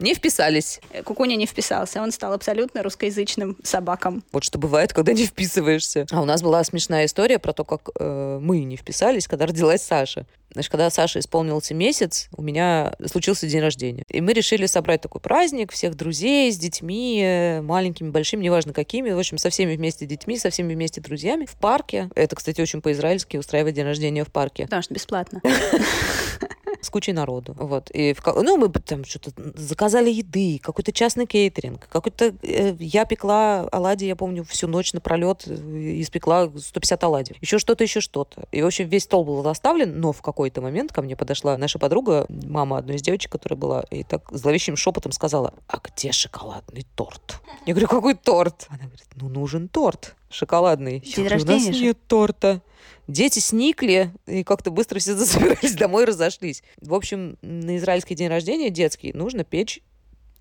Не 0.00 0.14
вписались. 0.14 0.80
Э, 0.92 1.02
Кукуня 1.02 1.36
не 1.36 1.46
вписался, 1.46 2.02
он 2.02 2.10
стал 2.10 2.32
абсолютно 2.32 2.82
русскоязычным 2.82 3.56
собаком. 3.62 4.24
Вот 4.32 4.44
что 4.44 4.58
бывает, 4.58 4.92
когда 4.92 5.12
не 5.12 5.26
вписываешься. 5.26 6.06
А 6.10 6.22
у 6.22 6.24
нас 6.24 6.42
была 6.42 6.64
смешная 6.64 7.04
история 7.04 7.38
про 7.38 7.52
то, 7.52 7.64
как 7.64 7.90
э, 7.98 8.38
мы 8.40 8.64
не 8.64 8.76
вписались, 8.76 9.28
когда 9.28 9.46
родилась 9.46 9.82
Саша. 9.82 10.26
Значит, 10.52 10.72
когда 10.72 10.90
Саше 10.90 11.20
исполнился 11.20 11.74
месяц, 11.74 12.28
у 12.36 12.42
меня 12.42 12.94
случился 13.06 13.46
день 13.46 13.60
рождения. 13.60 14.02
И 14.08 14.20
мы 14.20 14.32
решили 14.32 14.66
собрать 14.66 15.00
такой 15.00 15.20
праздник, 15.20 15.70
всех 15.70 15.94
друзей 15.94 16.50
с 16.50 16.58
детьми, 16.58 17.22
э, 17.22 17.60
маленькими, 17.60 18.10
большими, 18.10 18.42
неважно 18.42 18.72
какими. 18.72 19.10
В 19.10 19.18
общем, 19.18 19.38
со 19.38 19.50
всеми 19.50 19.76
вместе 19.76 20.06
детьми, 20.06 20.38
со 20.38 20.50
всеми 20.50 20.74
вместе 20.74 21.00
друзьями 21.00 21.44
в 21.44 21.54
парке. 21.56 22.10
Это, 22.16 22.34
кстати, 22.34 22.60
очень 22.60 22.80
по-израильски 22.80 23.36
устраивать 23.36 23.74
день 23.74 23.84
рождения 23.84 24.24
в 24.24 24.32
парке. 24.32 24.64
Потому 24.64 24.82
что 24.82 24.94
бесплатно. 24.94 25.40
с 26.80 26.90
кучей 26.90 27.12
народу. 27.12 27.54
Вот. 27.58 27.90
И 27.90 28.14
в, 28.14 28.24
ну, 28.42 28.56
мы 28.56 28.68
там 28.68 29.04
что-то 29.04 29.32
заказали 29.54 30.10
еды, 30.10 30.58
какой-то 30.62 30.92
частный 30.92 31.26
кейтеринг, 31.26 31.88
какой-то... 31.88 32.34
Э, 32.42 32.74
я 32.78 33.04
пекла 33.04 33.68
оладьи, 33.70 34.06
я 34.06 34.16
помню, 34.16 34.44
всю 34.44 34.66
ночь 34.66 34.92
напролет 34.92 35.44
э, 35.46 36.00
испекла 36.00 36.50
150 36.56 37.04
оладьев. 37.04 37.36
Еще 37.40 37.58
что-то, 37.58 37.84
еще 37.84 38.00
что-то. 38.00 38.44
И, 38.52 38.62
в 38.62 38.66
общем, 38.66 38.88
весь 38.88 39.04
стол 39.04 39.24
был 39.24 39.42
заставлен, 39.42 40.00
но 40.00 40.12
в 40.12 40.22
какой-то 40.22 40.60
момент 40.60 40.92
ко 40.92 41.02
мне 41.02 41.16
подошла 41.16 41.56
наша 41.56 41.78
подруга, 41.78 42.26
мама 42.28 42.78
одной 42.78 42.96
из 42.96 43.02
девочек, 43.02 43.32
которая 43.32 43.58
была, 43.58 43.84
и 43.90 44.04
так 44.04 44.22
зловещим 44.30 44.76
шепотом 44.76 45.12
сказала, 45.12 45.54
а 45.66 45.78
где 45.82 46.12
шоколадный 46.12 46.86
торт? 46.94 47.40
Я 47.66 47.74
говорю, 47.74 47.88
какой 47.88 48.14
торт? 48.14 48.66
Она 48.68 48.78
говорит, 48.78 49.06
ну, 49.16 49.28
нужен 49.28 49.68
торт 49.68 50.14
шоколадный. 50.30 51.00
День 51.00 51.12
я 51.16 51.38
говорю, 51.38 51.42
у 51.42 51.46
нас 51.46 51.80
нет 51.80 51.98
торта. 52.06 52.62
Дети 53.08 53.40
сникли 53.40 54.12
и 54.26 54.44
как-то 54.44 54.70
быстро 54.70 54.98
все 54.98 55.14
засобирались 55.16 55.74
домой 55.74 56.04
и 56.04 56.06
разошлись. 56.06 56.62
В 56.80 56.94
общем, 56.94 57.36
на 57.42 57.76
израильский 57.76 58.14
день 58.14 58.28
рождения 58.28 58.70
детский 58.70 59.12
нужно 59.12 59.44
печь 59.44 59.80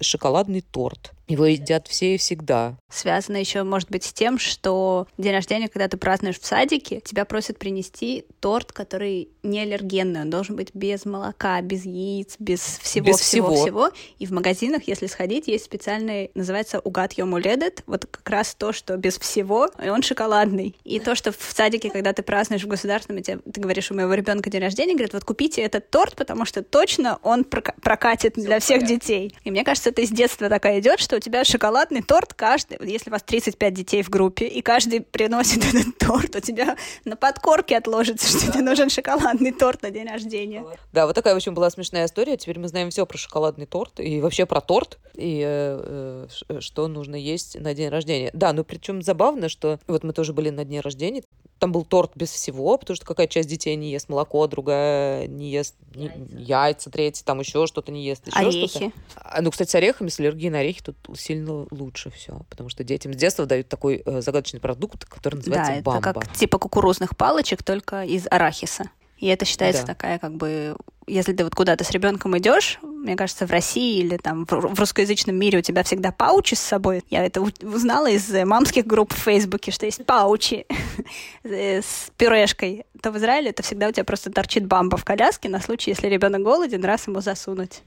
шоколадный 0.02 0.62
торт. 0.62 1.12
Его 1.30 1.46
едят 1.46 1.88
все 1.88 2.16
и 2.16 2.18
всегда. 2.18 2.76
Связано 2.90 3.38
еще, 3.38 3.62
может 3.62 3.92
быть, 3.92 4.04
с 4.04 4.12
тем, 4.12 4.40
что 4.40 5.08
день 5.20 5.32
рождения, 5.32 5.68
когда 5.68 5.88
ты 5.88 5.96
празднуешь 5.96 6.40
в 6.40 6.46
садике, 6.46 7.02
тебя 7.02 7.24
просят 7.24 7.60
принести 7.60 8.26
торт, 8.40 8.72
который 8.72 9.30
не 9.44 9.60
аллергенный. 9.60 10.22
Он 10.22 10.32
должен 10.32 10.56
быть 10.56 10.72
без 10.74 11.06
молока, 11.06 11.62
без 11.62 11.86
яиц, 11.86 12.36
без 12.40 12.60
всего, 12.60 13.06
без 13.06 13.18
всего, 13.18 13.54
всего. 13.54 13.64
всего. 13.64 13.90
И 14.18 14.26
в 14.26 14.32
магазинах, 14.32 14.88
если 14.88 15.06
сходить, 15.06 15.48
есть 15.48 15.66
специальный, 15.66 16.32
называется 16.34 16.80
угад 16.80 17.14
йомуледет. 17.14 17.84
Вот 17.86 18.08
как 18.08 18.28
раз 18.28 18.56
то, 18.56 18.74
что 18.74 18.98
без 18.98 19.20
всего, 19.20 19.70
и 19.84 19.90
он 19.90 20.02
шоколадный. 20.02 20.76
И 20.84 21.00
то, 21.00 21.14
что 21.14 21.32
в 21.32 21.54
садике, 21.56 21.92
когда 21.92 22.12
ты 22.12 22.24
празднуешь 22.24 22.64
в 22.64 22.68
государственном, 22.68 23.22
тебе, 23.22 23.38
ты 23.38 23.62
говоришь, 23.62 23.92
у 23.92 23.94
моего 23.94 24.16
ребенка 24.16 24.50
день 24.50 24.62
рождения, 24.62 24.94
говорят, 24.94 25.14
вот 25.14 25.26
купите 25.26 25.62
этот 25.62 25.92
торт, 25.92 26.16
потому 26.16 26.46
что 26.46 26.64
точно 26.64 27.20
он 27.22 27.44
прокатит 27.44 28.34
для 28.34 28.60
всех 28.60 28.84
детей. 28.84 29.36
И 29.44 29.52
мне 29.52 29.64
кажется, 29.64 29.89
это 29.90 30.02
из 30.02 30.12
детства 30.12 30.50
такая 30.50 30.80
идет, 30.80 31.00
что 31.00 31.18
у 31.18 31.20
тебя 31.20 31.44
шоколадный 31.44 32.02
торт 32.02 32.34
каждый, 32.34 32.78
если 32.90 33.10
у 33.10 33.14
вас 33.14 33.24
35 33.24 33.74
детей 33.74 34.04
в 34.04 34.10
группе, 34.10 34.48
и 34.48 34.62
каждый 34.62 35.02
приносит 35.02 35.64
этот 35.74 35.98
торт, 35.98 36.36
у 36.36 36.40
тебя 36.40 36.78
на 37.06 37.16
подкорке 37.16 37.78
отложится, 37.78 38.28
что 38.28 38.52
тебе 38.52 38.62
нужен 38.62 38.90
шоколадный 38.90 39.52
торт 39.52 39.82
на 39.84 39.92
день 39.92 40.08
рождения. 40.08 40.66
Да, 40.94 41.06
вот 41.06 41.16
такая, 41.16 41.34
в 41.34 41.38
общем, 41.38 41.54
была 41.54 41.70
смешная 41.70 42.06
история. 42.06 42.38
Теперь 42.38 42.60
мы 42.60 42.68
знаем 42.68 42.90
все 42.90 43.06
про 43.06 43.18
шоколадный 43.18 43.66
торт 43.66 44.00
и 44.00 44.22
вообще 44.22 44.46
про 44.46 44.62
торт, 44.62 45.00
и 45.16 45.44
э, 45.46 46.28
э, 46.50 46.60
что 46.60 46.88
нужно 46.88 47.16
есть 47.16 47.60
на 47.60 47.74
день 47.74 47.90
рождения. 47.90 48.30
Да, 48.34 48.54
но 48.54 48.64
причем 48.64 49.02
забавно, 49.02 49.50
что 49.50 49.80
вот 49.88 50.04
мы 50.04 50.14
тоже 50.14 50.34
были 50.34 50.50
на 50.50 50.66
дне 50.66 50.82
рождения, 50.82 51.24
там 51.60 51.72
был 51.72 51.86
торт 51.86 52.12
без 52.16 52.32
всего, 52.32 52.78
потому 52.78 52.96
что 52.96 53.06
какая 53.06 53.28
часть 53.28 53.50
детей 53.50 53.76
не 53.76 53.92
ест 53.92 54.10
молоко, 54.10 54.48
другая 54.48 55.28
не 55.28 55.52
ест 55.52 55.76
яйца, 55.94 56.20
яйца 56.38 56.90
третья 56.90 57.24
там 57.26 57.40
еще 57.40 57.68
что-то 57.68 57.92
не 57.92 58.06
ест. 58.06 58.28
Еще 58.28 58.38
Орехи. 58.38 58.68
Что-то. 58.68 58.92
А, 59.16 59.42
ну, 59.42 59.52
кстати, 59.52 59.70
с 59.70 59.76
орехами, 59.76 60.10
с 60.10 60.20
аллергией 60.20 60.50
на 60.50 60.60
орехи 60.60 60.82
тут 60.82 60.98
сильно 61.16 61.68
лучше 61.70 62.10
все, 62.12 62.42
потому 62.50 62.70
что 62.70 62.84
детям 62.84 63.14
с 63.14 63.18
детства 63.18 63.46
дают 63.46 63.68
такой 63.68 64.02
э, 64.06 64.22
загадочный 64.22 64.60
продукт, 64.60 65.06
который 65.06 65.36
называется 65.36 65.74
да, 65.76 65.82
бамба. 65.82 66.10
это 66.10 66.20
как 66.22 66.34
типа 66.34 66.58
кукурузных 66.58 67.16
палочек, 67.16 67.64
только 67.64 68.04
из 68.04 68.26
арахиса. 68.30 68.90
И 69.20 69.28
это 69.28 69.46
считается 69.46 69.84
да. 69.84 69.94
такая 69.94 70.18
как 70.18 70.36
бы 70.36 70.76
если 71.10 71.34
ты 71.34 71.44
вот 71.44 71.56
куда-то 71.56 71.84
с 71.84 71.92
ребенком 71.92 72.38
идешь, 72.38 72.80
мне 72.82 73.16
кажется, 73.16 73.48
в 73.48 73.52
России 73.52 74.00
или 74.00 74.18
там 74.18 74.46
в 74.46 74.80
русскоязычном 74.80 75.36
мире 75.36 75.60
у 75.60 75.62
тебя 75.62 75.84
всегда 75.84 76.12
паучи 76.12 76.56
с 76.56 76.60
собой. 76.60 77.04
Я 77.10 77.26
это 77.26 77.42
узнала 77.42 78.10
из 78.10 78.32
э, 78.32 78.46
мамских 78.46 78.86
групп 78.86 79.14
в 79.14 79.18
Фейсбуке, 79.18 79.72
что 79.72 79.86
есть 79.86 80.06
паучи 80.06 80.66
э, 81.44 81.82
с 81.82 82.12
пюрешкой. 82.18 82.86
То 83.02 83.12
в 83.12 83.18
Израиле 83.18 83.50
это 83.50 83.64
всегда 83.64 83.90
у 83.90 83.92
тебя 83.92 84.04
просто 84.04 84.32
торчит 84.32 84.68
бамба 84.68 84.98
в 84.98 85.06
коляске 85.06 85.50
на 85.50 85.60
случай, 85.60 85.92
если 85.92 86.08
ребенок 86.08 86.44
голоден, 86.44 86.84
раз 86.84 87.08
ему 87.08 87.22
засунуть. 87.22 87.82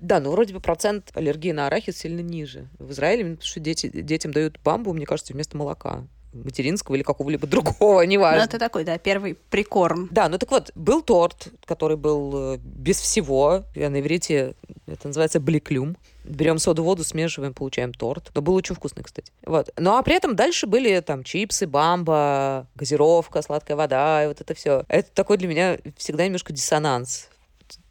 Да, 0.00 0.20
ну 0.20 0.30
вроде 0.30 0.54
бы 0.54 0.60
процент 0.60 1.10
аллергии 1.14 1.52
на 1.52 1.66
арахис 1.66 1.98
сильно 1.98 2.20
ниже. 2.20 2.68
В 2.78 2.90
Израиле, 2.90 3.24
потому 3.24 3.42
что 3.42 3.60
дети, 3.60 3.88
детям 3.88 4.32
дают 4.32 4.58
бамбу, 4.62 4.92
мне 4.92 5.06
кажется, 5.06 5.32
вместо 5.32 5.56
молока 5.56 6.06
материнского 6.34 6.96
или 6.96 7.02
какого-либо 7.02 7.46
другого, 7.46 8.02
неважно. 8.02 8.40
Ну, 8.40 8.44
это 8.44 8.58
такой, 8.58 8.84
да, 8.84 8.98
первый 8.98 9.34
прикорм. 9.50 10.08
Да, 10.10 10.28
ну 10.28 10.38
так 10.38 10.50
вот, 10.50 10.70
был 10.74 11.02
торт, 11.02 11.48
который 11.64 11.96
был 11.96 12.54
э, 12.54 12.58
без 12.58 13.00
всего. 13.00 13.64
Я 13.74 13.90
на 13.90 14.00
иврите 14.00 14.54
это 14.86 15.08
называется 15.08 15.40
бликлюм. 15.40 15.96
Берем 16.24 16.58
соду, 16.58 16.84
воду, 16.84 17.04
смешиваем, 17.04 17.54
получаем 17.54 17.92
торт. 17.92 18.30
Но 18.34 18.42
был 18.42 18.54
очень 18.54 18.74
вкусный, 18.74 19.02
кстати. 19.02 19.32
Вот. 19.44 19.70
Ну 19.76 19.96
а 19.96 20.02
при 20.02 20.14
этом 20.14 20.36
дальше 20.36 20.66
были 20.66 21.00
там 21.00 21.22
чипсы, 21.24 21.66
бамба, 21.66 22.66
газировка, 22.74 23.42
сладкая 23.42 23.76
вода, 23.76 24.24
и 24.24 24.26
вот 24.26 24.40
это 24.40 24.54
все. 24.54 24.84
Это 24.88 25.10
такой 25.12 25.38
для 25.38 25.48
меня 25.48 25.78
всегда 25.96 26.24
немножко 26.24 26.52
диссонанс. 26.52 27.28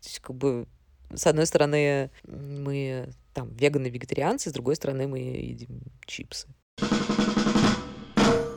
Есть, 0.03 0.19
как 0.19 0.35
бы, 0.35 0.65
с 1.13 1.25
одной 1.27 1.45
стороны, 1.45 2.09
мы 2.23 3.09
там 3.33 3.49
веганы-вегетарианцы, 3.49 4.49
с 4.49 4.53
другой 4.53 4.75
стороны, 4.75 5.07
мы 5.07 5.19
едим 5.19 5.81
чипсы. 6.05 6.47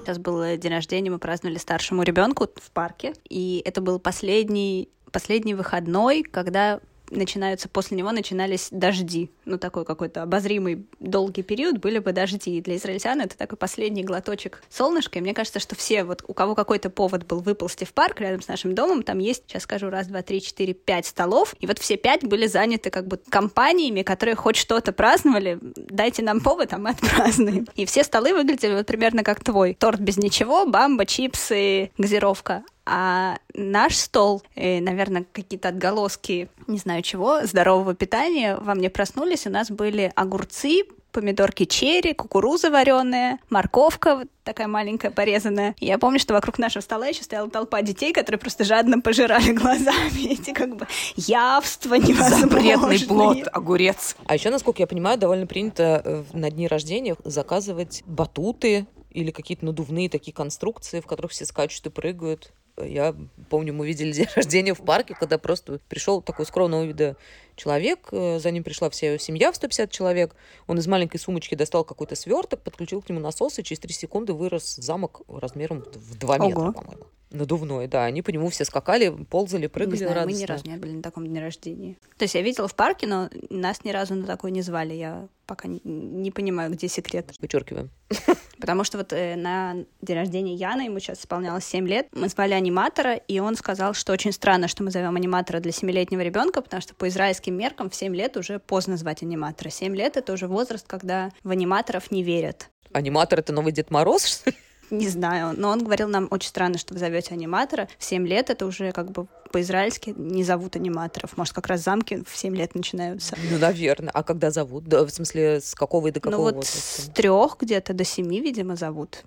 Сейчас 0.06 0.18
был 0.18 0.56
день 0.56 0.70
рождения, 0.70 1.10
мы 1.10 1.18
праздновали 1.18 1.58
старшему 1.58 2.04
ребенку 2.04 2.46
в 2.54 2.70
парке, 2.70 3.12
и 3.28 3.60
это 3.64 3.80
был 3.80 3.98
последний 3.98 4.88
последний 5.10 5.54
выходной, 5.54 6.22
когда 6.22 6.78
начинаются, 7.10 7.68
после 7.68 7.96
него 7.96 8.12
начинались 8.12 8.68
дожди. 8.70 9.30
Ну, 9.44 9.58
такой 9.58 9.84
какой-то 9.84 10.22
обозримый 10.22 10.86
долгий 11.00 11.42
период 11.42 11.78
были 11.78 11.98
бы 11.98 12.12
дожди. 12.12 12.58
И 12.58 12.62
для 12.62 12.76
израильтян 12.76 13.20
это 13.20 13.36
такой 13.36 13.58
последний 13.58 14.02
глоточек 14.02 14.62
солнышка. 14.68 15.18
И 15.18 15.22
мне 15.22 15.34
кажется, 15.34 15.60
что 15.60 15.74
все, 15.74 16.04
вот 16.04 16.24
у 16.26 16.34
кого 16.34 16.54
какой-то 16.54 16.90
повод 16.90 17.26
был 17.26 17.40
выползти 17.40 17.84
в 17.84 17.92
парк 17.92 18.20
рядом 18.20 18.42
с 18.42 18.48
нашим 18.48 18.74
домом, 18.74 19.02
там 19.02 19.18
есть, 19.18 19.44
сейчас 19.46 19.62
скажу, 19.64 19.90
раз, 19.90 20.06
два, 20.06 20.22
три, 20.22 20.40
четыре, 20.40 20.74
пять 20.74 21.06
столов. 21.06 21.54
И 21.60 21.66
вот 21.66 21.78
все 21.78 21.96
пять 21.96 22.24
были 22.24 22.46
заняты 22.46 22.90
как 22.90 23.06
бы 23.06 23.18
компаниями, 23.28 24.02
которые 24.02 24.34
хоть 24.34 24.56
что-то 24.56 24.92
праздновали. 24.92 25.58
Дайте 25.60 26.22
нам 26.22 26.40
повод, 26.40 26.72
а 26.72 26.78
мы 26.78 26.90
отпразднуем. 26.90 27.66
И 27.74 27.86
все 27.86 28.04
столы 28.04 28.34
выглядели 28.34 28.74
вот 28.74 28.86
примерно 28.86 29.22
как 29.22 29.42
твой. 29.42 29.74
Торт 29.74 30.00
без 30.00 30.16
ничего, 30.16 30.66
бамба, 30.66 31.06
чипсы, 31.06 31.90
газировка. 31.98 32.64
А 32.86 33.38
наш 33.52 33.96
стол, 33.96 34.42
и, 34.54 34.80
наверное, 34.80 35.26
какие-то 35.32 35.68
отголоски, 35.68 36.48
не 36.68 36.78
знаю 36.78 37.02
чего, 37.02 37.44
здорового 37.44 37.94
питания 37.94 38.56
во 38.56 38.74
мне 38.74 38.90
проснулись. 38.90 39.46
У 39.46 39.50
нас 39.50 39.70
были 39.70 40.12
огурцы, 40.14 40.84
помидорки 41.16 41.64
черри, 41.64 42.12
кукуруза 42.12 42.70
вареная, 42.70 43.38
морковка 43.48 44.16
вот 44.16 44.28
такая 44.44 44.68
маленькая 44.68 45.10
порезанная. 45.10 45.74
И 45.80 45.86
я 45.86 45.98
помню, 45.98 46.20
что 46.20 46.34
вокруг 46.34 46.58
нашего 46.58 46.82
стола 46.82 47.06
еще 47.06 47.22
стояла 47.22 47.48
толпа 47.50 47.80
детей, 47.80 48.12
которые 48.12 48.38
просто 48.38 48.64
жадно 48.64 49.00
пожирали 49.00 49.52
глазами 49.52 50.32
эти 50.32 50.52
как 50.52 50.76
бы 50.76 50.86
явства 51.16 51.94
невозможные. 51.94 52.76
Запретный 52.76 53.08
плод, 53.08 53.48
огурец. 53.50 54.14
А 54.26 54.34
еще, 54.34 54.50
насколько 54.50 54.82
я 54.82 54.86
понимаю, 54.86 55.18
довольно 55.18 55.46
принято 55.46 56.02
э, 56.04 56.24
на 56.34 56.50
дни 56.50 56.68
рождения 56.68 57.16
заказывать 57.24 58.02
батуты 58.06 58.86
или 59.10 59.30
какие-то 59.30 59.64
надувные 59.64 60.10
такие 60.10 60.34
конструкции, 60.34 61.00
в 61.00 61.06
которых 61.06 61.32
все 61.32 61.46
скачут 61.46 61.86
и 61.86 61.90
прыгают. 61.90 62.52
Я 62.82 63.14
помню, 63.48 63.72
мы 63.72 63.86
видели 63.86 64.12
день 64.12 64.28
рождения 64.34 64.74
в 64.74 64.82
парке, 64.82 65.14
когда 65.14 65.38
просто 65.38 65.80
пришел 65.88 66.20
такой 66.20 66.46
скромного 66.46 66.84
вида 66.84 67.16
человек, 67.56 68.08
э, 68.12 68.38
за 68.38 68.50
ним 68.50 68.62
пришла 68.62 68.90
вся 68.90 69.18
семья 69.18 69.50
в 69.50 69.56
150 69.56 69.90
человек. 69.90 70.34
Он 70.66 70.78
из 70.78 70.86
маленькой 70.86 71.18
сумочки 71.18 71.54
достал 71.54 71.84
какой-то 71.84 72.14
сверток, 72.14 72.62
подключил 72.62 73.02
к 73.02 73.08
нему 73.08 73.20
насос, 73.20 73.58
и 73.58 73.64
через 73.64 73.80
3 73.80 73.92
секунды 73.92 74.32
вырос 74.32 74.76
замок 74.76 75.22
размером 75.28 75.84
в 75.94 76.16
2 76.18 76.38
метра, 76.38 76.60
Ого. 76.60 76.72
по-моему. 76.72 77.06
Надувной, 77.30 77.88
да. 77.88 78.04
Они 78.04 78.22
по 78.22 78.30
нему 78.30 78.48
все 78.50 78.64
скакали, 78.64 79.08
ползали, 79.28 79.66
прыгали 79.66 79.94
не 79.94 79.98
знаю, 79.98 80.14
радостно. 80.14 80.36
Мы 80.36 80.42
ни 80.42 80.46
разу 80.46 80.68
не 80.68 80.76
были 80.76 80.92
на 80.92 81.02
таком 81.02 81.26
дне 81.26 81.40
рождения. 81.40 81.96
То 82.18 82.24
есть 82.24 82.36
я 82.36 82.42
видела 82.42 82.68
в 82.68 82.74
парке, 82.76 83.08
но 83.08 83.28
нас 83.50 83.84
ни 83.84 83.90
разу 83.90 84.14
на 84.14 84.26
такой 84.26 84.52
не 84.52 84.62
звали. 84.62 84.94
Я 84.94 85.28
пока 85.46 85.66
не, 85.68 85.80
не 85.84 86.30
понимаю, 86.30 86.70
где 86.70 86.88
секрет. 86.88 87.32
Вычеркиваем. 87.40 87.90
Потому 88.60 88.84
что 88.84 88.98
вот 88.98 89.12
э, 89.12 89.36
на 89.36 89.76
день 90.02 90.16
рождения 90.16 90.54
Яны, 90.54 90.82
ему 90.82 90.98
сейчас 90.98 91.20
исполнялось 91.20 91.64
7 91.64 91.86
лет, 91.86 92.08
мы 92.12 92.28
звали 92.28 92.52
аниматора, 92.52 93.14
и 93.14 93.38
он 93.38 93.54
сказал, 93.56 93.92
что 93.94 94.12
очень 94.12 94.32
странно, 94.32 94.66
что 94.68 94.82
мы 94.82 94.90
зовем 94.90 95.14
аниматора 95.14 95.60
для 95.60 95.72
7-летнего 95.72 96.20
ребенка, 96.20 96.62
потому 96.62 96.80
что 96.80 96.94
по 96.94 97.08
израильским 97.46 97.56
меркам 97.56 97.90
в 97.90 97.94
7 97.94 98.14
лет 98.14 98.36
уже 98.36 98.58
поздно 98.58 98.96
звать 98.96 99.22
аниматора. 99.22 99.70
7 99.70 99.94
лет— 99.94 100.16
это 100.18 100.32
уже 100.32 100.48
возраст, 100.48 100.86
когда 100.86 101.30
в 101.44 101.50
аниматоров 101.50 102.10
не 102.10 102.22
верят. 102.22 102.70
Аниматор— 102.92 103.38
это 103.40 103.52
новый 103.52 103.72
Дед 103.72 103.90
Мороз, 103.90 104.24
что 104.26 104.50
ли? 104.50 104.56
Не 104.90 105.08
знаю, 105.08 105.52
но 105.56 105.70
он 105.70 105.82
говорил 105.82 106.08
нам 106.08 106.28
очень 106.30 106.48
странно, 106.48 106.78
что 106.78 106.94
вы 106.94 107.00
зовете 107.00 107.34
аниматора. 107.34 107.88
В 107.98 108.04
7 108.04 108.26
лет 108.26 108.50
это 108.50 108.66
уже 108.66 108.92
как 108.92 109.10
бы 109.10 109.26
по-израильски 109.50 110.14
не 110.16 110.44
зовут 110.44 110.76
аниматоров. 110.76 111.36
Может, 111.36 111.54
как 111.54 111.66
раз 111.66 111.82
замки 111.82 112.22
в 112.24 112.36
7 112.36 112.54
лет 112.54 112.74
начинаются. 112.76 113.36
Ну, 113.50 113.58
наверное. 113.58 114.10
А 114.14 114.22
когда 114.22 114.50
зовут? 114.52 114.84
Да, 114.84 115.04
в 115.04 115.10
смысле, 115.10 115.60
с 115.60 115.74
какого 115.74 116.08
и 116.08 116.12
до 116.12 116.20
какого 116.20 116.36
Ну, 116.38 116.44
вот 116.44 116.54
возраста? 116.56 117.02
с 117.02 117.08
трех 117.14 117.56
где-то 117.60 117.94
до 117.94 118.04
семи, 118.04 118.40
видимо, 118.40 118.76
зовут. 118.76 119.24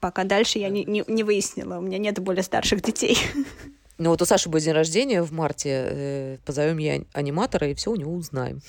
Пока 0.00 0.24
дальше 0.24 0.58
я 0.58 0.68
не, 0.68 0.84
не, 0.84 1.02
не 1.06 1.24
выяснила. 1.24 1.78
У 1.78 1.80
меня 1.80 1.96
нет 1.96 2.18
более 2.18 2.42
старших 2.42 2.82
детей. 2.82 3.16
Ну 4.00 4.08
вот 4.08 4.22
у 4.22 4.24
Саши 4.24 4.48
будет 4.48 4.62
день 4.62 4.72
рождения 4.72 5.20
в 5.20 5.30
марте. 5.30 5.68
Э, 5.70 6.38
позовем 6.46 6.78
я 6.78 7.02
аниматора 7.12 7.68
и 7.68 7.74
все 7.74 7.90
у 7.90 7.96
него 7.96 8.14
узнаем. 8.14 8.62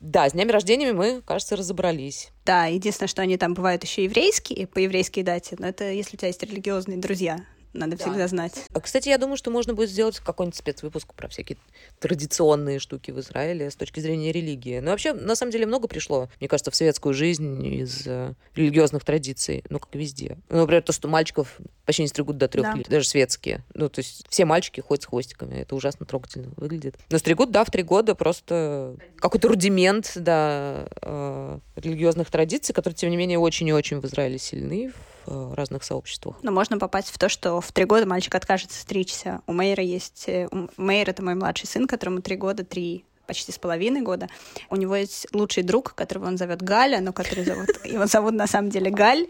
Да, 0.00 0.28
с 0.28 0.32
днями 0.32 0.50
рождения 0.50 0.92
мы, 0.92 1.22
кажется, 1.22 1.56
разобрались. 1.56 2.30
Да, 2.44 2.66
единственное, 2.66 3.08
что 3.08 3.22
они 3.22 3.38
там 3.38 3.54
бывают 3.54 3.82
еще 3.82 4.04
еврейские, 4.04 4.66
по 4.66 4.80
еврейской 4.80 5.22
дате, 5.22 5.56
но 5.58 5.66
это 5.66 5.90
если 5.90 6.16
у 6.16 6.18
тебя 6.18 6.28
есть 6.28 6.42
религиозные 6.42 6.98
друзья. 6.98 7.40
Надо 7.74 7.96
да. 7.96 8.04
всегда 8.04 8.28
знать. 8.28 8.66
А, 8.72 8.80
кстати, 8.80 9.08
я 9.08 9.18
думаю, 9.18 9.36
что 9.36 9.50
можно 9.50 9.74
будет 9.74 9.90
сделать 9.90 10.20
какой-нибудь 10.20 10.56
спецвыпуск 10.56 11.12
про 11.12 11.28
всякие 11.28 11.58
традиционные 11.98 12.78
штуки 12.78 13.10
в 13.10 13.18
Израиле 13.18 13.68
с 13.70 13.74
точки 13.74 13.98
зрения 13.98 14.30
религии. 14.30 14.78
Но 14.78 14.92
вообще, 14.92 15.12
на 15.12 15.34
самом 15.34 15.50
деле, 15.50 15.66
много 15.66 15.88
пришло, 15.88 16.28
мне 16.38 16.48
кажется, 16.48 16.70
в 16.70 16.76
советскую 16.76 17.14
жизнь 17.14 17.66
из 17.66 18.06
э, 18.06 18.34
религиозных 18.54 19.04
традиций. 19.04 19.64
Ну, 19.70 19.80
как 19.80 19.92
везде. 19.94 20.38
Ну, 20.48 20.58
например, 20.58 20.82
то, 20.82 20.92
что 20.92 21.08
мальчиков 21.08 21.58
почти 21.84 22.02
не 22.02 22.08
стригут 22.08 22.38
до 22.38 22.46
трех 22.46 22.64
да. 22.64 22.74
лет, 22.74 22.88
даже 22.88 23.08
светские. 23.08 23.64
Ну, 23.74 23.88
то 23.88 23.98
есть 23.98 24.24
все 24.28 24.44
мальчики 24.44 24.80
ходят 24.80 25.02
с 25.02 25.06
хвостиками. 25.06 25.56
Это 25.56 25.74
ужасно 25.74 26.06
трогательно 26.06 26.52
выглядит. 26.56 26.96
Но 27.10 27.18
стригут, 27.18 27.50
да, 27.50 27.64
в 27.64 27.70
три 27.70 27.82
года 27.82 28.14
просто 28.14 28.96
какой-то 29.16 29.48
рудимент, 29.48 30.12
да, 30.14 30.86
э, 31.02 31.58
религиозных 31.74 32.30
традиций, 32.30 32.72
которые, 32.72 32.96
тем 32.96 33.10
не 33.10 33.16
менее, 33.16 33.40
очень 33.40 33.66
и 33.66 33.72
очень 33.72 34.00
в 34.00 34.06
Израиле 34.06 34.38
сильны, 34.38 34.92
Э, 35.26 35.54
разных 35.54 35.84
сообществах. 35.84 36.36
Но 36.42 36.52
можно 36.52 36.78
попасть 36.78 37.08
в 37.08 37.18
то, 37.18 37.28
что 37.28 37.60
в 37.60 37.72
три 37.72 37.84
года 37.84 38.06
мальчик 38.06 38.34
откажется 38.34 38.80
стричься. 38.80 39.40
У 39.46 39.52
Мейра 39.52 39.82
есть... 39.82 40.24
Э, 40.28 40.48
Мейр— 40.76 41.08
это 41.10 41.22
мой 41.22 41.34
младший 41.34 41.66
сын, 41.66 41.86
которому 41.86 42.20
три 42.20 42.36
года, 42.36 42.64
три 42.64 43.04
почти 43.26 43.52
с 43.52 43.58
половиной 43.58 44.02
года. 44.02 44.28
У 44.68 44.76
него 44.76 44.94
есть 44.94 45.26
лучший 45.32 45.62
друг, 45.62 45.94
которого 45.94 46.26
он 46.26 46.36
зовет 46.36 46.60
Галя, 46.60 47.00
но 47.00 47.12
который 47.12 47.44
зовут... 47.44 47.68
Его 47.84 48.06
зовут 48.06 48.34
на 48.34 48.46
самом 48.46 48.70
деле 48.70 48.90
Галь 48.90 49.26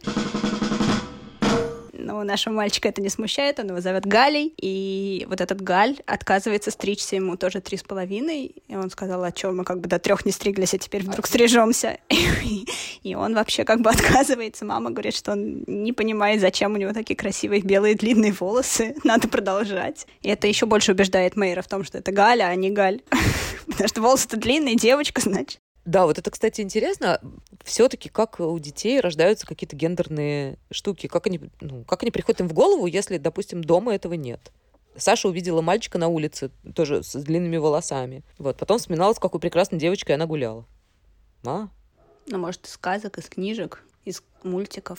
но 2.04 2.22
нашего 2.22 2.54
мальчика 2.54 2.88
это 2.88 3.00
не 3.00 3.08
смущает, 3.08 3.58
он 3.58 3.68
его 3.68 3.80
зовет 3.80 4.06
Галей, 4.06 4.54
и 4.60 5.26
вот 5.28 5.40
этот 5.40 5.60
Галь 5.60 5.98
отказывается 6.06 6.70
стричься 6.70 7.16
ему 7.16 7.36
тоже 7.36 7.60
три 7.60 7.76
с 7.76 7.82
половиной, 7.82 8.54
и 8.68 8.76
он 8.76 8.90
сказал, 8.90 9.24
а 9.24 9.32
что, 9.34 9.52
мы 9.52 9.64
как 9.64 9.80
бы 9.80 9.88
до 9.88 9.98
трех 9.98 10.24
не 10.24 10.32
стриглись, 10.32 10.74
а 10.74 10.78
теперь 10.78 11.02
вдруг 11.02 11.26
стрижемся. 11.26 11.98
И 13.02 13.14
он 13.14 13.34
вообще 13.34 13.64
как 13.64 13.80
бы 13.80 13.90
отказывается. 13.90 14.64
Мама 14.64 14.90
говорит, 14.90 15.14
что 15.14 15.32
он 15.32 15.64
не 15.66 15.92
понимает, 15.92 16.40
зачем 16.40 16.74
у 16.74 16.76
него 16.76 16.92
такие 16.92 17.16
красивые 17.16 17.62
белые 17.62 17.94
длинные 17.94 18.32
волосы, 18.32 18.94
надо 19.04 19.28
продолжать. 19.28 20.06
И 20.22 20.28
это 20.28 20.46
еще 20.46 20.66
больше 20.66 20.92
убеждает 20.92 21.36
Мейра 21.36 21.62
в 21.62 21.68
том, 21.68 21.84
что 21.84 21.98
это 21.98 22.12
Галя, 22.12 22.44
а 22.44 22.54
не 22.54 22.70
Галь. 22.70 23.00
Потому 23.66 23.88
что 23.88 24.02
волосы-то 24.02 24.36
длинные, 24.36 24.76
девочка, 24.76 25.20
значит. 25.20 25.60
Да, 25.84 26.06
вот 26.06 26.18
это, 26.18 26.30
кстати, 26.30 26.60
интересно. 26.62 27.20
Все-таки 27.62 28.08
как 28.08 28.40
у 28.40 28.58
детей 28.58 29.00
рождаются 29.00 29.46
какие-то 29.46 29.76
гендерные 29.76 30.58
штуки, 30.70 31.08
как 31.08 31.26
они, 31.26 31.40
ну, 31.60 31.84
как 31.84 32.02
они 32.02 32.10
приходят 32.10 32.40
им 32.40 32.48
в 32.48 32.54
голову, 32.54 32.86
если, 32.86 33.18
допустим, 33.18 33.62
дома 33.62 33.94
этого 33.94 34.14
нет. 34.14 34.52
Саша 34.96 35.28
увидела 35.28 35.60
мальчика 35.60 35.98
на 35.98 36.08
улице, 36.08 36.50
тоже 36.74 37.02
с 37.02 37.14
длинными 37.14 37.56
волосами. 37.56 38.22
Вот, 38.38 38.56
потом 38.56 38.78
вспоминала, 38.78 39.12
с 39.12 39.18
какой 39.18 39.40
прекрасной 39.40 39.78
девочкой 39.78 40.14
она 40.14 40.26
гуляла. 40.26 40.64
А? 41.44 41.68
Ну, 42.26 42.38
может, 42.38 42.66
из 42.66 42.72
сказок, 42.72 43.18
из 43.18 43.28
книжек, 43.28 43.82
из 44.04 44.22
мультиков. 44.42 44.98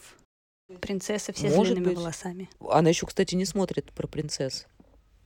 Принцессы 0.81 1.31
все 1.31 1.49
может 1.49 1.73
с 1.73 1.75
длинными 1.75 1.93
быть. 1.93 1.97
волосами. 1.97 2.49
Она 2.69 2.89
еще, 2.89 3.05
кстати, 3.05 3.35
не 3.35 3.45
смотрит 3.45 3.91
про 3.91 4.07
принцесс. 4.07 4.67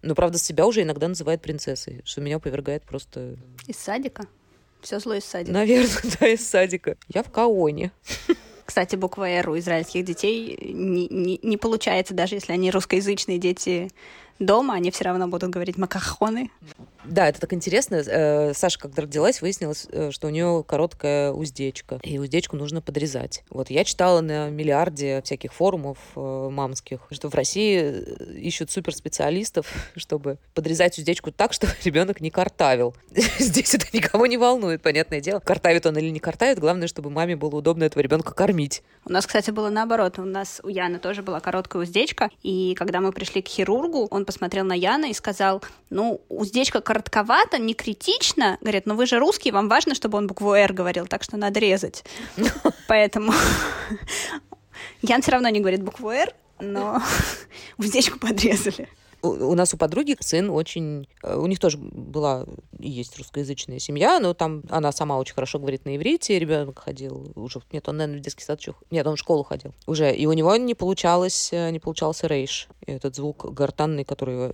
Но, 0.01 0.15
правда, 0.15 0.37
себя 0.37 0.65
уже 0.65 0.83
иногда 0.83 1.07
называет 1.07 1.41
принцессой, 1.41 2.01
что 2.05 2.21
меня 2.21 2.39
повергает 2.39 2.83
просто... 2.83 3.37
Из 3.67 3.77
садика? 3.77 4.27
Все 4.81 4.99
зло 4.99 5.15
из 5.15 5.25
садика. 5.25 5.53
Наверное, 5.53 6.01
да, 6.19 6.27
из 6.27 6.47
садика. 6.47 6.97
Я 7.07 7.23
в 7.23 7.31
Каоне. 7.31 7.91
Кстати, 8.65 8.95
буква 8.95 9.27
«Р» 9.27 9.49
у 9.49 9.57
израильских 9.57 10.05
детей 10.05 10.55
не, 10.61 11.07
не, 11.07 11.39
не 11.41 11.57
получается, 11.57 12.13
даже 12.13 12.35
если 12.35 12.53
они 12.53 12.69
русскоязычные 12.69 13.39
дети 13.39 13.89
дома, 14.39 14.75
они 14.75 14.91
все 14.91 15.03
равно 15.05 15.27
будут 15.27 15.49
говорить 15.49 15.77
макахоны. 15.77 16.49
Да, 17.05 17.27
это 17.27 17.39
так 17.39 17.53
интересно. 17.53 17.95
Э, 17.95 18.53
Саша, 18.53 18.79
когда 18.79 19.03
родилась, 19.03 19.41
выяснилось, 19.41 19.87
э, 19.91 20.11
что 20.11 20.27
у 20.27 20.29
нее 20.29 20.63
короткая 20.67 21.31
уздечка, 21.31 21.99
и 22.03 22.19
уздечку 22.19 22.55
нужно 22.55 22.81
подрезать. 22.81 23.43
Вот 23.49 23.69
я 23.69 23.83
читала 23.83 24.21
на 24.21 24.49
миллиарде 24.49 25.21
всяких 25.23 25.53
форумов 25.53 25.97
э, 26.15 26.49
мамских, 26.51 26.99
что 27.11 27.29
в 27.29 27.35
России 27.35 28.37
ищут 28.39 28.69
суперспециалистов, 28.69 29.67
чтобы 29.95 30.37
подрезать 30.53 30.97
уздечку 30.97 31.31
так, 31.31 31.53
чтобы 31.53 31.73
ребенок 31.83 32.21
не 32.21 32.29
картавил. 32.29 32.95
Здесь 33.39 33.73
это 33.73 33.85
никого 33.93 34.25
не 34.27 34.37
волнует, 34.37 34.81
понятное 34.81 35.21
дело. 35.21 35.39
Картавит 35.39 35.85
он 35.85 35.97
или 35.97 36.09
не 36.09 36.19
картавит, 36.19 36.59
главное, 36.59 36.87
чтобы 36.87 37.09
маме 37.09 37.35
было 37.35 37.55
удобно 37.55 37.85
этого 37.85 38.03
ребенка 38.03 38.33
кормить. 38.33 38.83
У 39.05 39.11
нас, 39.11 39.25
кстати, 39.25 39.51
было 39.51 39.69
наоборот. 39.69 40.19
У 40.19 40.25
нас 40.25 40.59
у 40.63 40.67
Яны 40.67 40.99
тоже 40.99 41.23
была 41.23 41.39
короткая 41.39 41.83
уздечка, 41.83 42.29
и 42.43 42.75
когда 42.75 42.99
мы 42.99 43.11
пришли 43.11 43.41
к 43.41 43.47
хирургу, 43.47 44.07
он 44.11 44.25
посмотрел 44.29 44.63
на 44.63 44.73
Яна 44.73 45.07
и 45.07 45.13
сказал, 45.13 45.63
ну, 45.89 46.21
уздечка 46.29 46.81
коротковато, 46.81 47.57
не 47.57 47.73
критично. 47.73 48.59
Говорят, 48.61 48.85
ну 48.85 48.93
вы 48.93 49.07
же 49.07 49.17
русский, 49.17 49.49
вам 49.49 49.67
важно, 49.69 49.95
чтобы 49.95 50.19
он 50.19 50.27
букву 50.27 50.53
«Р» 50.53 50.71
говорил, 50.71 51.07
так 51.07 51.23
что 51.23 51.35
надо 51.35 51.59
резать. 51.59 52.05
Поэтому 52.87 53.33
Ян 55.01 55.23
все 55.23 55.31
равно 55.31 55.49
не 55.49 55.61
говорит 55.61 55.81
букву 55.81 56.11
«Р», 56.11 56.31
но 56.59 57.01
уздечку 57.79 58.19
подрезали 58.19 58.87
у 59.21 59.53
нас 59.55 59.73
у 59.73 59.77
подруги 59.77 60.15
сын 60.19 60.49
очень... 60.49 61.07
Э, 61.23 61.35
у 61.35 61.45
них 61.47 61.59
тоже 61.59 61.77
была 61.77 62.45
и 62.77 62.89
есть 62.89 63.17
русскоязычная 63.17 63.79
семья, 63.79 64.19
но 64.19 64.33
там 64.33 64.63
она 64.69 64.91
сама 64.91 65.17
очень 65.17 65.33
хорошо 65.33 65.59
говорит 65.59 65.85
на 65.85 65.95
иврите, 65.95 66.39
ребенок 66.39 66.79
ходил 66.79 67.31
уже... 67.35 67.61
Нет, 67.71 67.87
он, 67.89 67.97
наверное, 67.97 68.19
в 68.19 68.23
детский 68.23 68.43
сад. 68.43 68.59
Нет, 68.91 69.07
он 69.07 69.15
в 69.15 69.19
школу 69.19 69.43
ходил 69.43 69.73
уже. 69.85 70.13
И 70.13 70.25
у 70.25 70.33
него 70.33 70.55
не 70.55 70.75
получалось, 70.75 71.49
э, 71.51 71.69
не 71.71 71.79
получался 71.79 72.27
рейш, 72.27 72.67
этот 72.85 73.15
звук 73.15 73.53
гортанный, 73.53 74.03
который 74.03 74.51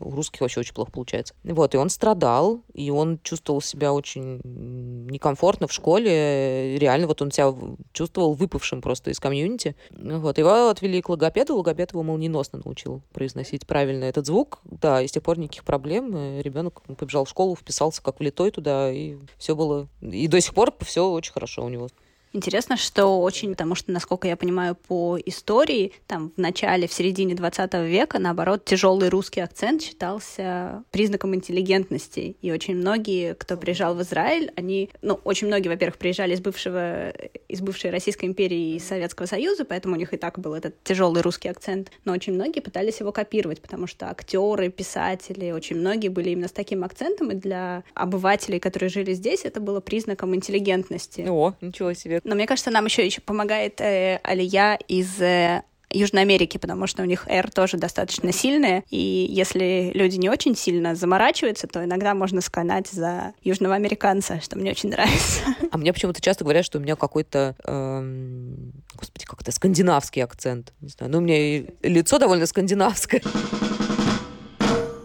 у 0.00 0.10
русских 0.10 0.40
вообще 0.40 0.60
очень 0.60 0.74
плохо 0.74 0.90
получается. 0.90 1.34
Вот, 1.44 1.74
и 1.74 1.78
он 1.78 1.90
страдал, 1.90 2.62
и 2.74 2.90
он 2.90 3.18
чувствовал 3.22 3.60
себя 3.60 3.92
очень 3.92 4.40
некомфортно 4.44 5.66
в 5.66 5.72
школе. 5.72 6.78
Реально, 6.78 7.06
вот 7.06 7.22
он 7.22 7.30
себя 7.30 7.54
чувствовал 7.92 8.34
выпавшим 8.34 8.80
просто 8.80 9.10
из 9.10 9.20
комьюнити. 9.20 9.76
Вот, 9.90 10.38
его 10.38 10.68
отвели 10.68 11.00
к 11.00 11.08
логопеду, 11.08 11.56
логопед 11.56 11.92
его 11.92 12.02
молниеносно 12.02 12.60
научил 12.64 13.02
произносить 13.12 13.66
правильно 13.66 14.04
этот 14.04 14.26
звук. 14.26 14.60
Да, 14.64 15.02
и 15.02 15.06
с 15.06 15.12
тех 15.12 15.22
пор 15.22 15.38
никаких 15.38 15.64
проблем. 15.64 16.40
Ребенок 16.40 16.82
побежал 16.82 17.24
в 17.24 17.28
школу, 17.28 17.54
вписался 17.54 18.02
как 18.02 18.20
влитой 18.20 18.50
туда, 18.50 18.90
и 18.90 19.16
все 19.38 19.54
было... 19.54 19.88
И 20.00 20.26
до 20.28 20.40
сих 20.40 20.54
пор 20.54 20.74
все 20.80 21.08
очень 21.08 21.32
хорошо 21.32 21.64
у 21.64 21.68
него. 21.68 21.88
Интересно, 22.32 22.76
что 22.76 23.20
очень, 23.20 23.50
потому 23.50 23.74
что, 23.74 23.90
насколько 23.90 24.28
я 24.28 24.36
понимаю, 24.36 24.76
по 24.76 25.18
истории, 25.26 25.92
там, 26.06 26.32
в 26.36 26.40
начале, 26.40 26.86
в 26.86 26.92
середине 26.92 27.34
20 27.34 27.74
века, 27.88 28.20
наоборот, 28.20 28.64
тяжелый 28.64 29.08
русский 29.08 29.40
акцент 29.40 29.82
считался 29.82 30.84
признаком 30.92 31.34
интеллигентности. 31.34 32.36
И 32.40 32.52
очень 32.52 32.76
многие, 32.76 33.34
кто 33.34 33.56
приезжал 33.56 33.96
в 33.96 34.02
Израиль, 34.02 34.52
они, 34.54 34.90
ну, 35.02 35.18
очень 35.24 35.48
многие, 35.48 35.68
во-первых, 35.68 35.98
приезжали 35.98 36.34
из 36.34 36.40
бывшего, 36.40 37.10
из 37.48 37.60
бывшей 37.60 37.90
Российской 37.90 38.26
империи 38.26 38.76
и 38.76 38.78
Советского 38.78 39.26
Союза, 39.26 39.64
поэтому 39.64 39.96
у 39.96 39.98
них 39.98 40.14
и 40.14 40.16
так 40.16 40.38
был 40.38 40.54
этот 40.54 40.80
тяжелый 40.84 41.22
русский 41.22 41.48
акцент. 41.48 41.90
Но 42.04 42.12
очень 42.12 42.34
многие 42.34 42.60
пытались 42.60 43.00
его 43.00 43.10
копировать, 43.10 43.60
потому 43.60 43.88
что 43.88 44.08
актеры, 44.08 44.70
писатели, 44.70 45.50
очень 45.50 45.76
многие 45.76 46.08
были 46.08 46.30
именно 46.30 46.48
с 46.48 46.52
таким 46.52 46.84
акцентом, 46.84 47.32
и 47.32 47.34
для 47.34 47.82
обывателей, 47.94 48.60
которые 48.60 48.88
жили 48.88 49.14
здесь, 49.14 49.44
это 49.44 49.60
было 49.60 49.80
признаком 49.80 50.32
интеллигентности. 50.36 51.26
О, 51.28 51.54
ничего 51.60 51.92
себе. 51.92 52.19
Но 52.24 52.34
мне 52.34 52.46
кажется, 52.46 52.70
нам 52.70 52.84
еще, 52.84 53.04
еще 53.04 53.20
помогает 53.20 53.80
э, 53.80 54.20
Алия 54.22 54.76
из 54.88 55.20
э, 55.20 55.62
Южной 55.92 56.22
Америки, 56.22 56.56
потому 56.56 56.86
что 56.86 57.02
у 57.02 57.04
них 57.04 57.26
R 57.26 57.50
тоже 57.50 57.76
достаточно 57.76 58.32
сильное, 58.32 58.84
и 58.90 59.26
если 59.28 59.90
люди 59.94 60.16
не 60.16 60.28
очень 60.28 60.54
сильно 60.54 60.94
заморачиваются, 60.94 61.66
то 61.66 61.84
иногда 61.84 62.14
можно 62.14 62.40
сканать 62.40 62.88
за 62.88 63.34
южного 63.42 63.74
американца, 63.74 64.40
что 64.40 64.56
мне 64.56 64.70
очень 64.70 64.90
нравится. 64.90 65.42
А 65.72 65.78
мне 65.78 65.92
почему-то 65.92 66.20
часто 66.20 66.44
говорят, 66.44 66.64
что 66.64 66.78
у 66.78 66.80
меня 66.80 66.96
какой-то, 66.96 67.56
эм, 67.64 68.72
господи, 68.94 69.24
как 69.24 69.42
это, 69.42 69.52
скандинавский 69.52 70.22
акцент. 70.22 70.72
Не 70.80 70.88
знаю, 70.88 71.12
ну 71.12 71.18
у 71.18 71.20
меня 71.20 71.64
лицо 71.82 72.18
довольно 72.18 72.46
скандинавское 72.46 73.22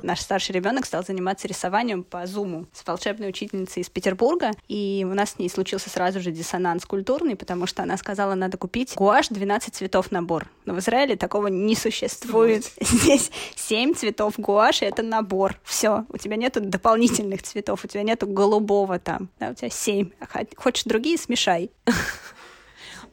наш 0.05 0.21
старший 0.21 0.53
ребенок 0.53 0.85
стал 0.85 1.03
заниматься 1.03 1.47
рисованием 1.47 2.03
по 2.03 2.25
зуму 2.27 2.67
с 2.71 2.85
волшебной 2.85 3.29
учительницей 3.29 3.81
из 3.81 3.89
Петербурга, 3.89 4.51
и 4.67 5.05
у 5.09 5.13
нас 5.13 5.31
с 5.31 5.39
ней 5.39 5.49
случился 5.49 5.89
сразу 5.89 6.21
же 6.21 6.31
диссонанс 6.31 6.85
культурный, 6.85 7.35
потому 7.35 7.65
что 7.67 7.83
она 7.83 7.97
сказала, 7.97 8.35
надо 8.35 8.57
купить 8.57 8.93
гуашь 8.95 9.27
12 9.29 9.73
цветов 9.73 10.11
набор. 10.11 10.47
Но 10.65 10.73
в 10.73 10.79
Израиле 10.79 11.15
такого 11.15 11.47
не 11.47 11.75
существует. 11.75 12.71
Здесь 12.79 13.31
7 13.55 13.95
цветов 13.95 14.35
гуаши— 14.37 14.85
это 14.85 15.03
набор. 15.03 15.59
Все, 15.63 16.05
у 16.09 16.17
тебя 16.17 16.35
нету 16.35 16.61
дополнительных 16.61 17.43
цветов, 17.43 17.83
у 17.83 17.87
тебя 17.87 18.03
нету 18.03 18.27
голубого 18.27 18.99
там, 18.99 19.29
да, 19.39 19.49
у 19.49 19.53
тебя 19.53 19.69
7. 19.69 20.11
Хочешь 20.55 20.83
другие— 20.85 21.17
смешай. 21.19 21.71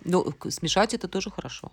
Ну, 0.05 0.26
смешать 0.50 0.94
это 0.94 1.07
тоже 1.07 1.31
хорошо. 1.31 1.70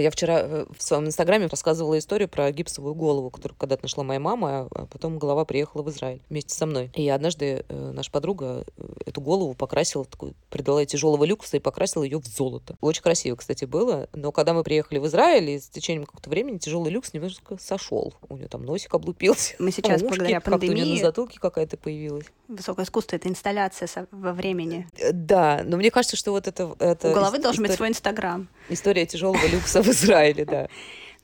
Я 0.00 0.10
вчера 0.10 0.40
э, 0.40 0.66
в 0.76 0.82
своем 0.82 1.06
инстаграме 1.06 1.46
рассказывала 1.46 1.98
историю 1.98 2.28
про 2.28 2.50
гипсовую 2.52 2.94
голову, 2.94 3.30
которую 3.30 3.58
когда-то 3.58 3.84
нашла 3.84 4.04
моя 4.04 4.20
мама, 4.20 4.68
а 4.70 4.86
потом 4.86 5.18
голова 5.18 5.44
приехала 5.44 5.82
в 5.82 5.90
Израиль 5.90 6.22
вместе 6.30 6.54
со 6.54 6.66
мной. 6.66 6.90
И 6.94 7.08
однажды 7.08 7.64
э, 7.68 7.90
наша 7.92 8.10
подруга 8.10 8.64
э, 8.76 8.82
эту 9.06 9.20
голову 9.20 9.54
покрасила, 9.54 10.04
такую, 10.04 10.34
придала 10.50 10.84
тяжелого 10.84 11.24
люкса 11.24 11.56
и 11.56 11.60
покрасила 11.60 12.04
ее 12.04 12.20
в 12.20 12.26
золото. 12.26 12.76
Очень 12.80 13.02
красиво, 13.02 13.36
кстати, 13.36 13.64
было. 13.64 14.08
Но 14.12 14.30
когда 14.30 14.54
мы 14.54 14.62
приехали 14.62 14.98
в 14.98 15.06
Израиль, 15.06 15.50
и 15.50 15.58
с 15.58 15.68
течением 15.68 16.06
какого-то 16.06 16.30
времени 16.30 16.58
тяжелый 16.58 16.90
люкс 16.90 17.12
немножко 17.12 17.56
сошел. 17.58 18.14
У 18.28 18.36
нее 18.36 18.48
там 18.48 18.62
носик 18.62 18.94
облупился. 18.94 19.56
Мы 19.58 19.72
сейчас, 19.72 20.02
ушки, 20.02 20.08
благодаря 20.08 20.40
пандемии... 20.40 20.72
У 20.72 20.84
нее 20.84 20.94
на 20.94 21.00
затылке 21.00 21.40
какая-то 21.40 21.76
появилась. 21.76 22.26
Высокое 22.46 22.84
искусство— 22.84 23.16
это 23.16 23.28
инсталляция 23.28 23.88
во 24.10 24.32
времени. 24.32 24.86
Да, 25.12 25.62
но 25.64 25.76
мне 25.76 25.90
кажется, 25.90 26.16
что 26.16 26.32
вот 26.32 26.46
это... 26.46 26.74
это 26.78 27.10
У 27.10 27.14
головы 27.14 27.38
должен 27.38 27.62
быть 27.62 27.72
свой 27.72 27.88
инстаграм. 27.88 28.48
История 28.68 29.06
тяжелого 29.06 29.46
люкса 29.46 29.82
в 29.88 29.90
Израиле, 29.90 30.44
да. 30.44 30.68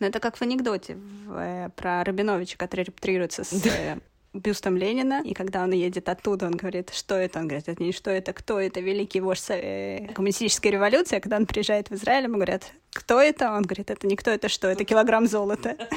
Но 0.01 0.07
это 0.07 0.21
как 0.21 0.37
в 0.37 0.43
анекдоте 0.43 0.97
в, 0.97 1.37
э, 1.39 1.71
про 1.77 2.03
Рабиновича, 2.05 2.57
который 2.57 2.85
репатрируется 2.85 3.45
с 3.45 3.65
э, 3.67 3.99
бюстом 4.33 4.77
Ленина, 4.77 5.23
и 5.25 5.35
когда 5.35 5.63
он 5.63 5.73
едет 5.73 6.09
оттуда, 6.09 6.47
он 6.47 6.53
говорит, 6.53 6.91
что 6.93 7.15
это? 7.15 7.39
Он 7.39 7.47
говорит, 7.47 7.69
это 7.69 7.83
не 7.83 7.93
что 7.93 8.11
это, 8.11 8.33
кто 8.33 8.59
это, 8.59 8.81
великий 8.81 9.21
вождь 9.21 9.47
э, 9.51 10.09
коммунистической 10.15 10.73
революции. 10.73 11.17
А 11.17 11.21
когда 11.21 11.37
он 11.37 11.47
приезжает 11.47 11.91
в 11.91 11.95
Израиль, 11.95 12.25
ему 12.25 12.35
говорят, 12.35 12.73
кто 12.93 13.21
это? 13.21 13.53
Он 13.53 13.63
говорит, 13.63 13.91
это 13.91 14.07
не 14.07 14.17
кто, 14.17 14.31
это 14.31 14.49
что, 14.49 14.69
это 14.69 14.85
килограмм 14.85 15.27
золота. 15.27 15.77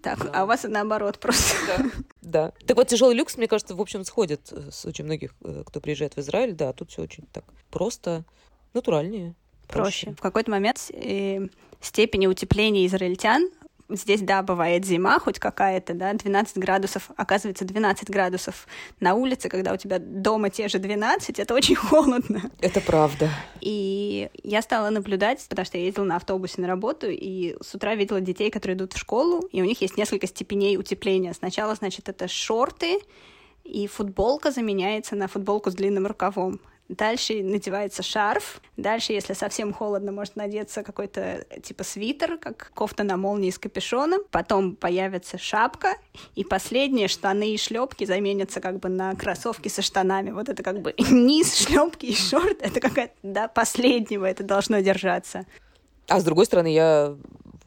Так, 0.00 0.30
а 0.32 0.44
у 0.44 0.46
вас 0.46 0.62
наоборот 0.62 1.18
просто. 1.18 1.56
Да. 2.22 2.52
Так 2.66 2.76
вот, 2.76 2.86
тяжелый 2.86 3.16
люкс, 3.16 3.36
мне 3.36 3.48
кажется, 3.48 3.74
в 3.74 3.80
общем, 3.80 4.04
сходит 4.04 4.52
с 4.70 4.86
очень 4.86 5.04
многих, 5.04 5.34
кто 5.66 5.80
приезжает 5.80 6.14
в 6.14 6.20
Израиль. 6.20 6.52
Да, 6.52 6.72
тут 6.72 6.92
все 6.92 7.02
очень 7.02 7.24
так 7.32 7.44
просто, 7.68 8.24
натуральнее 8.74 9.34
проще. 9.68 10.14
В 10.16 10.20
какой-то 10.20 10.50
момент 10.50 10.90
э, 10.92 11.48
степени 11.80 12.26
утепления 12.26 12.86
израильтян 12.86 13.48
здесь, 13.88 14.20
да, 14.20 14.42
бывает 14.42 14.84
зима 14.84 15.18
хоть 15.18 15.38
какая-то, 15.38 15.94
да, 15.94 16.12
12 16.12 16.58
градусов, 16.58 17.10
оказывается, 17.16 17.64
12 17.64 18.10
градусов 18.10 18.66
на 19.00 19.14
улице, 19.14 19.48
когда 19.48 19.72
у 19.72 19.76
тебя 19.76 19.98
дома 19.98 20.50
те 20.50 20.68
же 20.68 20.78
12, 20.78 21.38
это 21.38 21.54
очень 21.54 21.74
холодно. 21.76 22.50
Это 22.60 22.80
правда. 22.80 23.30
И 23.60 24.28
я 24.42 24.62
стала 24.62 24.90
наблюдать, 24.90 25.44
потому 25.48 25.64
что 25.64 25.78
я 25.78 25.84
ездила 25.84 26.04
на 26.04 26.16
автобусе 26.16 26.60
на 26.60 26.68
работу, 26.68 27.06
и 27.08 27.56
с 27.62 27.74
утра 27.74 27.94
видела 27.94 28.20
детей, 28.20 28.50
которые 28.50 28.76
идут 28.76 28.92
в 28.92 28.98
школу, 28.98 29.48
и 29.52 29.62
у 29.62 29.64
них 29.64 29.80
есть 29.80 29.96
несколько 29.96 30.26
степеней 30.26 30.76
утепления. 30.76 31.32
Сначала, 31.32 31.74
значит, 31.74 32.08
это 32.08 32.28
шорты, 32.28 32.98
и 33.64 33.86
футболка 33.86 34.50
заменяется 34.50 35.14
на 35.14 35.28
футболку 35.28 35.70
с 35.70 35.74
длинным 35.74 36.06
рукавом. 36.06 36.60
Дальше 36.88 37.42
надевается 37.42 38.02
шарф. 38.02 38.62
Дальше, 38.78 39.12
если 39.12 39.34
совсем 39.34 39.74
холодно, 39.74 40.10
может 40.10 40.36
надеться 40.36 40.82
какой-то 40.82 41.44
типа 41.62 41.84
свитер, 41.84 42.38
как 42.38 42.70
кофта 42.74 43.04
на 43.04 43.18
молнии 43.18 43.50
с 43.50 43.58
капюшоном. 43.58 44.22
Потом 44.30 44.74
появится 44.74 45.36
шапка. 45.36 45.96
И 46.34 46.44
последние 46.44 47.08
штаны 47.08 47.52
и 47.52 47.58
шлепки 47.58 48.04
заменятся 48.04 48.60
как 48.60 48.78
бы 48.78 48.88
на 48.88 49.14
кроссовки 49.14 49.68
со 49.68 49.82
штанами. 49.82 50.30
Вот 50.30 50.48
это 50.48 50.62
как 50.62 50.80
бы 50.80 50.94
низ 51.10 51.54
шлепки 51.54 52.06
и 52.06 52.14
шорт. 52.14 52.62
Это 52.62 52.80
какая-то, 52.80 53.14
да, 53.22 53.48
последнего 53.48 54.24
это 54.24 54.42
должно 54.42 54.80
держаться. 54.80 55.44
А 56.08 56.20
с 56.20 56.24
другой 56.24 56.46
стороны, 56.46 56.72
я 56.72 57.14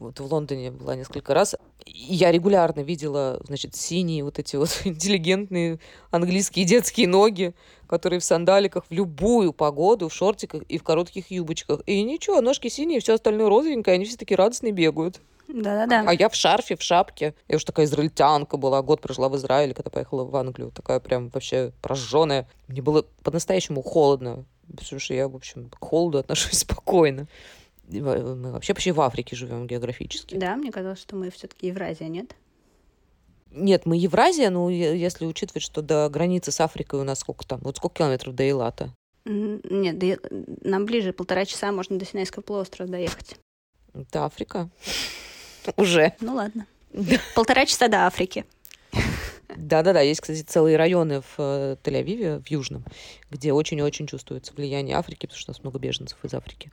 вот 0.02 0.20
в 0.20 0.24
Лондоне 0.26 0.70
была 0.70 0.94
несколько 0.96 1.34
раз. 1.34 1.54
Я 1.86 2.30
регулярно 2.30 2.80
видела, 2.80 3.40
значит, 3.46 3.74
синие 3.74 4.24
вот 4.24 4.38
эти 4.38 4.56
вот 4.56 4.80
интеллигентные 4.84 5.78
английские 6.10 6.64
детские 6.64 7.08
ноги, 7.08 7.54
которые 7.86 8.20
в 8.20 8.24
сандаликах 8.24 8.84
в 8.88 8.92
любую 8.92 9.52
погоду, 9.52 10.08
в 10.08 10.14
шортиках 10.14 10.62
и 10.64 10.78
в 10.78 10.82
коротких 10.82 11.30
юбочках. 11.30 11.80
И 11.86 12.02
ничего, 12.02 12.40
ножки 12.40 12.68
синие, 12.68 13.00
все 13.00 13.14
остальное 13.14 13.48
розовенькое, 13.48 13.94
они 13.94 14.04
все 14.04 14.16
такие 14.16 14.36
радостные 14.36 14.72
бегают. 14.72 15.20
Да-да-да. 15.48 16.04
А 16.06 16.14
я 16.14 16.28
в 16.28 16.34
шарфе, 16.34 16.76
в 16.76 16.82
шапке. 16.82 17.34
Я 17.48 17.56
уж 17.56 17.64
такая 17.64 17.86
израильтянка 17.86 18.56
была. 18.56 18.80
Год 18.82 19.00
прожила 19.00 19.28
в 19.28 19.36
Израиле, 19.36 19.74
когда 19.74 19.90
поехала 19.90 20.24
в 20.24 20.34
Англию. 20.34 20.70
Такая 20.70 21.00
прям 21.00 21.28
вообще 21.28 21.72
прожженная. 21.82 22.48
Мне 22.68 22.80
было 22.80 23.04
по-настоящему 23.22 23.82
холодно. 23.82 24.44
Потому 24.74 25.00
что 25.00 25.14
я, 25.14 25.28
в 25.28 25.36
общем, 25.36 25.68
к 25.68 25.84
холоду 25.84 26.18
отношусь 26.18 26.58
спокойно. 26.60 27.26
Мы 27.88 28.52
вообще 28.52 28.74
почти 28.74 28.92
в 28.92 29.00
Африке 29.00 29.36
живем 29.36 29.66
географически. 29.66 30.34
Да, 30.34 30.56
мне 30.56 30.70
казалось, 30.70 31.00
что 31.00 31.16
мы 31.16 31.30
все-таки 31.30 31.66
Евразия, 31.68 32.08
нет? 32.08 32.34
Нет, 33.50 33.84
мы 33.84 33.96
Евразия, 33.96 34.50
но 34.50 34.70
если 34.70 35.26
учитывать, 35.26 35.62
что 35.62 35.82
до 35.82 36.08
границы 36.08 36.52
с 36.52 36.60
Африкой 36.60 37.00
у 37.00 37.04
нас 37.04 37.18
сколько 37.20 37.46
там, 37.46 37.60
вот 37.62 37.76
сколько 37.76 37.98
километров 37.98 38.34
до 38.34 38.44
Эйлата? 38.44 38.94
Нет, 39.24 39.98
до, 39.98 40.18
нам 40.62 40.86
ближе, 40.86 41.12
полтора 41.12 41.44
часа 41.44 41.70
можно 41.70 41.98
до 41.98 42.04
Синайского 42.04 42.42
полуострова 42.42 42.90
доехать. 42.90 43.36
Это 43.94 44.24
Африка. 44.24 44.70
Уже. 45.76 46.14
Ну 46.20 46.34
ладно. 46.34 46.66
Полтора 47.34 47.66
часа 47.66 47.88
до 47.88 48.06
Африки. 48.06 48.44
Да-да-да, 49.54 50.00
есть, 50.00 50.20
кстати, 50.22 50.40
целые 50.42 50.78
районы 50.78 51.20
в 51.20 51.34
э, 51.36 51.76
Тель-Авиве, 51.82 52.42
в 52.42 52.50
Южном, 52.50 52.84
где 53.30 53.52
очень-очень 53.52 54.06
чувствуется 54.06 54.54
влияние 54.54 54.96
Африки, 54.96 55.26
потому 55.26 55.38
что 55.38 55.50
у 55.50 55.52
нас 55.52 55.62
много 55.62 55.78
беженцев 55.78 56.16
из 56.24 56.32
Африки. 56.32 56.72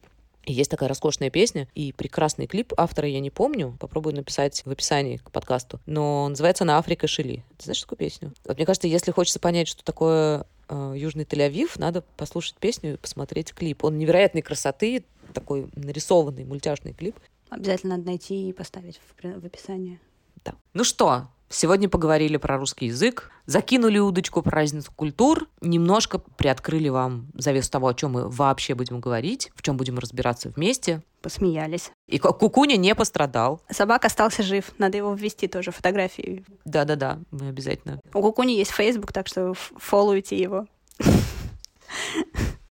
Есть 0.51 0.71
такая 0.71 0.89
роскошная 0.89 1.29
песня 1.29 1.67
и 1.75 1.91
прекрасный 1.91 2.47
клип. 2.47 2.73
Автора 2.75 3.07
я 3.07 3.19
не 3.19 3.29
помню. 3.29 3.77
Попробую 3.79 4.15
написать 4.15 4.63
в 4.65 4.71
описании 4.71 5.17
к 5.17 5.31
подкасту. 5.31 5.79
Но 5.85 6.27
называется 6.27 6.63
она 6.63 6.77
«Африка 6.77 7.07
Шили». 7.07 7.43
Ты 7.57 7.65
знаешь 7.65 7.81
такую 7.81 7.97
песню? 7.97 8.33
Вот 8.45 8.57
мне 8.57 8.65
кажется, 8.65 8.87
если 8.87 9.11
хочется 9.11 9.39
понять, 9.39 9.67
что 9.67 9.83
такое 9.83 10.47
э, 10.67 10.93
Южный 10.97 11.25
Тель-Авив, 11.25 11.73
надо 11.75 12.03
послушать 12.17 12.55
песню 12.55 12.93
и 12.93 12.97
посмотреть 12.97 13.53
клип. 13.53 13.83
Он 13.83 13.97
невероятной 13.97 14.41
красоты, 14.41 15.03
такой 15.33 15.69
нарисованный 15.75 16.45
мультяшный 16.45 16.93
клип. 16.93 17.15
Обязательно 17.49 17.97
надо 17.97 18.07
найти 18.07 18.49
и 18.49 18.53
поставить 18.53 18.97
в, 18.97 19.41
в 19.41 19.45
описании. 19.45 19.99
Да. 20.43 20.55
Ну 20.73 20.83
что, 20.83 21.27
Сегодня 21.51 21.89
поговорили 21.89 22.37
про 22.37 22.57
русский 22.57 22.85
язык, 22.85 23.31
закинули 23.47 23.97
удочку 23.97 24.43
про 24.43 24.51
разницу 24.51 24.91
культур, 24.95 25.47
немножко 25.61 26.19
приоткрыли 26.19 26.89
вам 26.89 27.27
завес 27.33 27.69
того, 27.69 27.87
о 27.87 27.93
чем 27.95 28.11
мы 28.11 28.29
вообще 28.29 28.75
будем 28.75 28.99
говорить, 28.99 29.51
в 29.55 29.63
чем 29.63 29.75
будем 29.75 29.97
разбираться 29.97 30.49
вместе. 30.49 31.01
Посмеялись. 31.23 31.91
И 32.07 32.19
Кукуня 32.19 32.77
не 32.77 32.93
пострадал. 32.93 33.61
Собак 33.71 34.05
остался 34.05 34.43
жив. 34.43 34.71
Надо 34.77 34.97
его 34.97 35.11
ввести 35.15 35.47
тоже, 35.47 35.71
фотографии. 35.71 36.45
Да-да-да, 36.65 37.19
мы 37.31 37.47
обязательно. 37.49 37.99
У 38.13 38.21
Кукуни 38.21 38.55
есть 38.55 38.71
Facebook, 38.71 39.11
так 39.11 39.27
что 39.27 39.53
фолловите 39.55 40.39
его. 40.39 40.67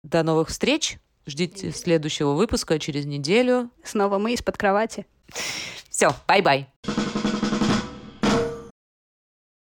До 0.03 0.23
новых 0.23 0.47
встреч. 0.47 0.97
Ждите 1.27 1.71
следующего 1.71 2.31
выпуска 2.31 2.79
через 2.79 3.05
неделю. 3.05 3.69
Снова 3.83 4.17
мы 4.17 4.33
из-под 4.33 4.57
кровати. 4.57 5.05
Все, 5.89 6.15
bye-bye. 6.25 6.69